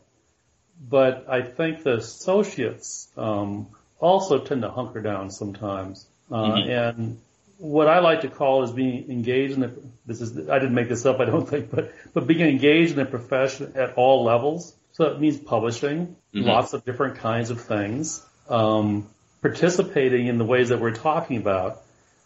But 0.88 1.26
I 1.28 1.42
think 1.42 1.84
the 1.84 1.94
associates 1.96 3.08
um, 3.16 3.68
also 4.00 4.38
tend 4.38 4.62
to 4.62 4.70
hunker 4.70 5.00
down 5.00 5.30
sometimes. 5.30 6.06
Uh, 6.30 6.34
mm-hmm. 6.34 6.70
And 6.70 7.20
what 7.60 7.88
I 7.88 7.98
like 7.98 8.22
to 8.22 8.28
call 8.28 8.62
is 8.62 8.72
being 8.72 9.10
engaged 9.10 9.54
in 9.54 9.60
the, 9.60 9.72
this 10.06 10.22
is, 10.22 10.48
I 10.48 10.58
didn't 10.58 10.74
make 10.74 10.88
this 10.88 11.04
up, 11.04 11.20
I 11.20 11.26
don't 11.26 11.46
think, 11.48 11.70
but, 11.70 11.92
but 12.14 12.26
being 12.26 12.40
engaged 12.40 12.92
in 12.92 12.96
the 12.96 13.04
profession 13.04 13.74
at 13.76 13.94
all 13.94 14.24
levels. 14.24 14.74
So 14.92 15.04
it 15.04 15.20
means 15.20 15.38
publishing, 15.38 16.16
mm-hmm. 16.34 16.48
lots 16.48 16.72
of 16.72 16.84
different 16.84 17.16
kinds 17.16 17.50
of 17.50 17.60
things, 17.60 18.26
um, 18.48 19.08
participating 19.42 20.26
in 20.26 20.38
the 20.38 20.44
ways 20.44 20.70
that 20.70 20.80
we're 20.80 20.94
talking 20.94 21.36
about, 21.36 21.82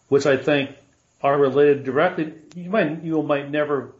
which 0.07 0.25
I 0.25 0.37
think 0.37 0.71
are 1.21 1.37
related 1.37 1.83
directly. 1.83 2.33
You 2.55 2.69
might, 2.69 3.03
you 3.03 3.21
might 3.21 3.51
never 3.51 3.93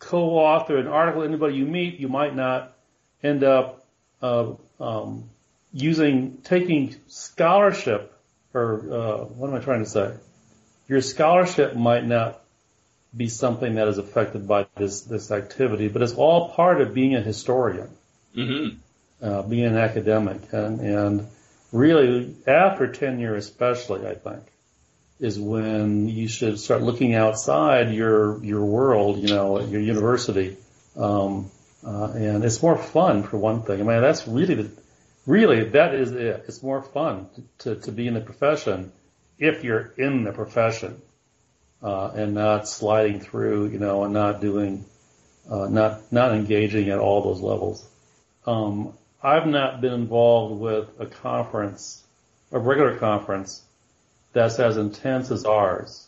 co-author 0.00 0.76
an 0.76 0.88
article. 0.88 1.22
Anybody 1.22 1.54
you 1.54 1.66
meet, 1.66 2.00
you 2.00 2.08
might 2.08 2.34
not 2.34 2.76
end 3.22 3.44
up, 3.44 3.86
uh, 4.20 4.54
um, 4.80 5.30
using, 5.72 6.38
taking 6.42 6.96
scholarship 7.06 8.12
or, 8.52 8.92
uh, 8.92 9.24
what 9.24 9.50
am 9.50 9.56
I 9.56 9.60
trying 9.60 9.84
to 9.84 9.88
say? 9.88 10.14
Your 10.88 11.02
scholarship 11.02 11.76
might 11.76 12.04
not 12.04 12.40
be 13.16 13.28
something 13.28 13.76
that 13.76 13.88
is 13.88 13.98
affected 13.98 14.48
by 14.48 14.66
this 14.76 15.02
this 15.02 15.30
activity, 15.30 15.88
but 15.88 16.02
it's 16.02 16.14
all 16.14 16.50
part 16.50 16.80
of 16.80 16.94
being 16.94 17.14
a 17.14 17.20
historian, 17.20 17.88
mm-hmm. 18.34 18.76
uh, 19.22 19.42
being 19.42 19.64
an 19.64 19.76
academic, 19.76 20.52
and 20.52 20.80
and 20.80 21.28
really 21.72 22.34
after 22.46 22.90
tenure, 22.90 23.34
especially, 23.34 24.06
I 24.06 24.14
think, 24.14 24.42
is 25.20 25.38
when 25.38 26.08
you 26.08 26.28
should 26.28 26.58
start 26.58 26.82
looking 26.82 27.14
outside 27.14 27.92
your 27.92 28.42
your 28.44 28.64
world, 28.64 29.18
you 29.18 29.28
know, 29.28 29.60
your 29.60 29.80
university, 29.80 30.56
um, 30.96 31.50
uh, 31.86 32.12
and 32.14 32.44
it's 32.44 32.62
more 32.62 32.76
fun 32.76 33.22
for 33.22 33.36
one 33.38 33.62
thing. 33.62 33.80
I 33.80 33.84
mean, 33.84 34.00
that's 34.00 34.26
really 34.26 34.54
the, 34.54 34.70
really 35.26 35.64
that 35.70 35.94
is 35.94 36.12
it. 36.12 36.44
It's 36.48 36.62
more 36.62 36.82
fun 36.82 37.26
to 37.34 37.74
to, 37.74 37.80
to 37.82 37.92
be 37.92 38.06
in 38.06 38.14
the 38.14 38.20
profession 38.20 38.92
if 39.38 39.64
you're 39.64 39.92
in 39.96 40.24
the 40.24 40.32
profession 40.32 41.00
uh, 41.82 42.10
and 42.14 42.34
not 42.34 42.68
sliding 42.68 43.20
through, 43.20 43.68
you 43.68 43.78
know, 43.78 44.04
and 44.04 44.12
not 44.12 44.40
doing, 44.40 44.84
uh, 45.50 45.68
not 45.68 46.12
not 46.12 46.32
engaging 46.32 46.90
at 46.90 46.98
all 46.98 47.22
those 47.22 47.40
levels. 47.40 47.86
Um, 48.46 48.94
I've 49.22 49.46
not 49.46 49.80
been 49.80 49.92
involved 49.92 50.60
with 50.60 50.88
a 50.98 51.06
conference, 51.06 52.02
a 52.52 52.58
regular 52.58 52.96
conference, 52.98 53.62
that's 54.32 54.58
as 54.58 54.76
intense 54.76 55.30
as 55.30 55.44
ours. 55.44 56.06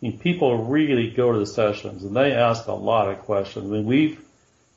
I 0.00 0.06
mean, 0.06 0.18
people 0.18 0.64
really 0.64 1.10
go 1.10 1.32
to 1.32 1.38
the 1.38 1.46
sessions 1.46 2.04
and 2.04 2.14
they 2.14 2.32
ask 2.32 2.66
a 2.66 2.72
lot 2.72 3.08
of 3.08 3.20
questions. 3.20 3.70
I 3.70 3.74
mean, 3.74 3.86
we've 3.86 4.20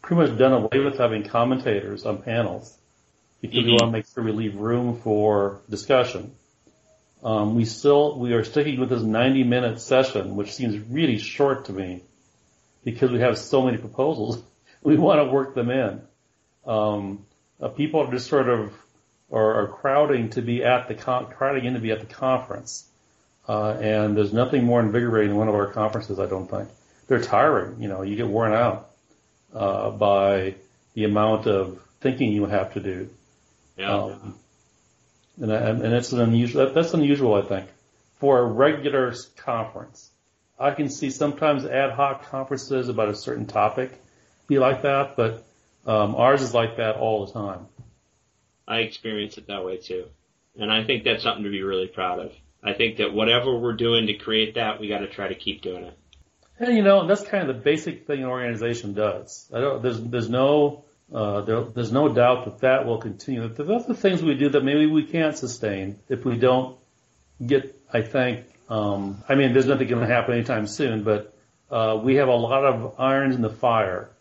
pretty 0.01 0.21
much 0.21 0.37
done 0.37 0.53
away 0.53 0.79
with 0.79 0.97
having 0.97 1.23
commentators 1.23 2.05
on 2.05 2.21
panels 2.21 2.77
because 3.41 3.59
mm-hmm. 3.59 3.67
we 3.67 3.71
want 3.71 3.83
to 3.83 3.91
make 3.91 4.05
sure 4.13 4.23
we 4.23 4.31
leave 4.31 4.55
room 4.55 4.99
for 5.01 5.61
discussion. 5.69 6.35
Um, 7.23 7.55
we 7.55 7.65
still 7.65 8.17
we 8.17 8.33
are 8.33 8.43
sticking 8.43 8.79
with 8.79 8.89
this 8.89 9.01
90 9.01 9.43
minute 9.43 9.81
session, 9.81 10.35
which 10.35 10.53
seems 10.53 10.77
really 10.89 11.17
short 11.17 11.65
to 11.65 11.73
me 11.73 12.03
because 12.83 13.11
we 13.11 13.19
have 13.19 13.37
so 13.37 13.61
many 13.61 13.77
proposals. 13.77 14.41
we 14.81 14.97
want 14.97 15.19
to 15.19 15.31
work 15.31 15.55
them 15.55 15.69
in. 15.69 16.01
Um, 16.65 17.25
uh, 17.61 17.67
people 17.67 18.01
are 18.01 18.11
just 18.11 18.27
sort 18.27 18.47
of 18.47 18.73
are, 19.31 19.63
are, 19.63 19.67
crowding 19.67 20.29
to 20.31 20.41
be 20.41 20.63
at 20.63 20.87
the 20.87 20.95
con- 20.95 21.27
crowding 21.27 21.65
in 21.65 21.73
to 21.73 21.79
be 21.79 21.91
at 21.91 21.99
the 21.99 22.05
conference, 22.05 22.87
uh, 23.47 23.71
and 23.71 24.15
there's 24.15 24.33
nothing 24.33 24.63
more 24.63 24.79
invigorating 24.79 25.29
than 25.29 25.37
one 25.37 25.49
of 25.49 25.55
our 25.55 25.67
conferences. 25.67 26.19
I 26.19 26.25
don't 26.25 26.49
think 26.49 26.69
they're 27.07 27.21
tiring. 27.21 27.81
You 27.81 27.89
know, 27.89 28.01
you 28.01 28.15
get 28.15 28.27
worn 28.27 28.53
out 28.53 28.91
uh, 29.53 29.91
by 29.91 30.55
the 30.93 31.03
amount 31.03 31.47
of 31.47 31.81
thinking 31.99 32.31
you 32.31 32.45
have 32.45 32.73
to 32.73 32.79
do. 32.79 33.09
Yeah. 33.77 33.93
Um, 33.93 34.35
and, 35.39 35.51
and 35.51 35.93
it's 35.93 36.11
an 36.11 36.21
unusual. 36.21 36.71
That's 36.73 36.93
unusual, 36.93 37.35
I 37.35 37.41
think, 37.41 37.67
for 38.19 38.39
a 38.39 38.45
regular 38.45 39.13
conference. 39.37 40.11
I 40.59 40.71
can 40.71 40.89
see 40.89 41.09
sometimes 41.09 41.65
ad 41.65 41.91
hoc 41.91 42.29
conferences 42.29 42.89
about 42.89 43.09
a 43.09 43.15
certain 43.15 43.45
topic 43.45 43.91
be 44.47 44.59
like 44.59 44.81
that, 44.81 45.15
but 45.15 45.45
um, 45.85 46.15
ours 46.15 46.41
is 46.41 46.53
like 46.53 46.77
that 46.77 46.97
all 46.97 47.25
the 47.25 47.31
time. 47.31 47.67
I 48.67 48.79
experience 48.79 49.37
it 49.37 49.47
that 49.47 49.65
way 49.65 49.77
too, 49.77 50.05
and 50.59 50.71
I 50.71 50.83
think 50.83 51.03
that's 51.03 51.23
something 51.23 51.43
to 51.43 51.49
be 51.49 51.63
really 51.63 51.87
proud 51.87 52.19
of. 52.19 52.33
I 52.61 52.73
think 52.73 52.97
that 52.97 53.13
whatever 53.13 53.57
we're 53.57 53.73
doing 53.73 54.07
to 54.07 54.15
create 54.15 54.55
that, 54.55 54.79
we 54.79 54.89
got 54.89 54.99
to 54.99 55.07
try 55.07 55.29
to 55.29 55.35
keep 55.35 55.61
doing 55.61 55.85
it. 55.85 55.97
And 56.59 56.75
you 56.75 56.83
know, 56.83 57.07
that's 57.07 57.23
kind 57.23 57.49
of 57.49 57.55
the 57.55 57.61
basic 57.61 58.05
thing 58.05 58.19
an 58.19 58.29
organization 58.29 58.93
does. 58.93 59.49
I 59.53 59.61
don't. 59.61 59.81
There's 59.81 59.99
there's 60.01 60.29
no 60.29 60.83
uh, 61.13 61.41
there, 61.41 61.61
there's 61.63 61.91
no 61.91 62.07
doubt 62.13 62.45
that 62.45 62.59
that 62.59 62.85
will 62.85 62.99
continue. 62.99 63.47
There's 63.47 63.69
other 63.69 63.93
things 63.93 64.21
we 64.21 64.35
do 64.35 64.49
that 64.49 64.63
maybe 64.63 64.85
we 64.85 65.03
can't 65.03 65.35
sustain 65.35 65.99
if 66.07 66.23
we 66.25 66.37
don't 66.37 66.77
get, 67.43 67.75
I 67.91 68.01
think, 68.01 68.45
um, 68.69 69.23
I 69.27 69.35
mean, 69.35 69.53
there's 69.53 69.65
nothing 69.65 69.87
going 69.87 70.07
to 70.07 70.13
happen 70.13 70.35
anytime 70.35 70.67
soon, 70.67 71.03
but 71.03 71.33
uh, 71.71 71.99
we 72.01 72.15
have 72.15 72.27
a 72.27 72.35
lot 72.35 72.65
of 72.65 72.99
irons 72.99 73.35
in 73.35 73.41
the 73.41 73.49
fire 73.49 74.11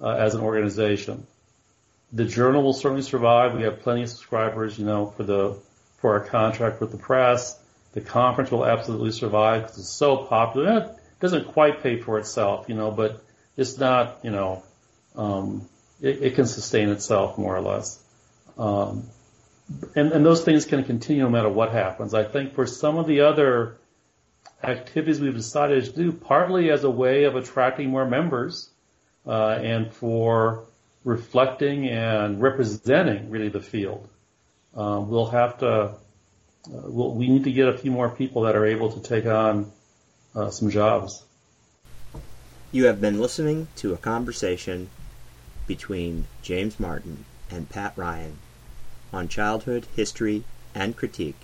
uh, 0.00 0.10
as 0.10 0.34
an 0.34 0.40
organization. 0.40 1.26
The 2.12 2.24
journal 2.24 2.62
will 2.62 2.72
certainly 2.72 3.02
survive. 3.02 3.54
We 3.54 3.64
have 3.64 3.80
plenty 3.80 4.02
of 4.02 4.08
subscribers, 4.08 4.78
you 4.78 4.86
know, 4.86 5.06
for 5.06 5.24
the 5.24 5.60
for 5.98 6.12
our 6.12 6.20
contract 6.20 6.80
with 6.80 6.92
the 6.92 6.96
press. 6.96 7.58
The 7.92 8.00
conference 8.00 8.50
will 8.50 8.64
absolutely 8.64 9.10
survive 9.10 9.62
because 9.62 9.78
it's 9.78 9.88
so 9.88 10.18
popular. 10.18 10.78
It 10.78 11.20
doesn't 11.20 11.48
quite 11.48 11.82
pay 11.82 12.00
for 12.00 12.18
itself, 12.18 12.68
you 12.68 12.76
know, 12.76 12.92
but 12.92 13.24
it's 13.56 13.78
not, 13.78 14.20
you 14.22 14.30
know, 14.30 14.62
um, 15.16 15.68
it, 16.00 16.22
it 16.22 16.34
can 16.34 16.46
sustain 16.46 16.88
itself 16.90 17.38
more 17.38 17.56
or 17.56 17.60
less. 17.60 18.02
Um, 18.56 19.04
and, 19.94 20.12
and 20.12 20.24
those 20.24 20.44
things 20.44 20.64
can 20.64 20.84
continue 20.84 21.22
no 21.22 21.30
matter 21.30 21.48
what 21.48 21.72
happens. 21.72 22.14
I 22.14 22.24
think 22.24 22.54
for 22.54 22.66
some 22.66 22.96
of 22.96 23.06
the 23.06 23.20
other 23.20 23.76
activities 24.62 25.20
we've 25.20 25.34
decided 25.34 25.84
to 25.84 25.92
do, 25.92 26.12
partly 26.12 26.70
as 26.70 26.84
a 26.84 26.90
way 26.90 27.24
of 27.24 27.36
attracting 27.36 27.90
more 27.90 28.06
members, 28.06 28.70
uh, 29.26 29.58
and 29.62 29.92
for 29.92 30.64
reflecting 31.04 31.86
and 31.88 32.40
representing 32.40 33.30
really 33.30 33.48
the 33.48 33.60
field. 33.60 34.08
Uh, 34.76 35.02
we'll 35.04 35.26
have 35.26 35.58
to, 35.58 35.68
uh, 35.68 35.92
we'll, 36.66 37.14
we 37.14 37.28
need 37.28 37.44
to 37.44 37.52
get 37.52 37.68
a 37.68 37.76
few 37.76 37.90
more 37.90 38.08
people 38.08 38.42
that 38.42 38.56
are 38.56 38.66
able 38.66 38.92
to 38.92 39.00
take 39.00 39.26
on 39.26 39.70
uh, 40.34 40.50
some 40.50 40.70
jobs. 40.70 41.24
You 42.72 42.86
have 42.86 43.00
been 43.00 43.20
listening 43.20 43.68
to 43.76 43.94
a 43.94 43.96
conversation 43.96 44.90
between 45.68 46.26
James 46.42 46.80
Martin 46.80 47.24
and 47.48 47.68
Pat 47.68 47.92
Ryan 47.94 48.38
on 49.12 49.28
childhood 49.28 49.86
history 49.94 50.42
and 50.74 50.96
critique, 50.96 51.42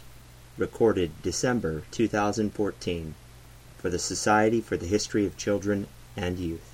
recorded 0.58 1.22
December 1.22 1.84
2014 1.92 3.14
for 3.78 3.90
the 3.90 3.98
Society 3.98 4.60
for 4.60 4.76
the 4.76 4.86
History 4.86 5.26
of 5.26 5.36
Children 5.36 5.86
and 6.16 6.38
Youth. 6.38 6.73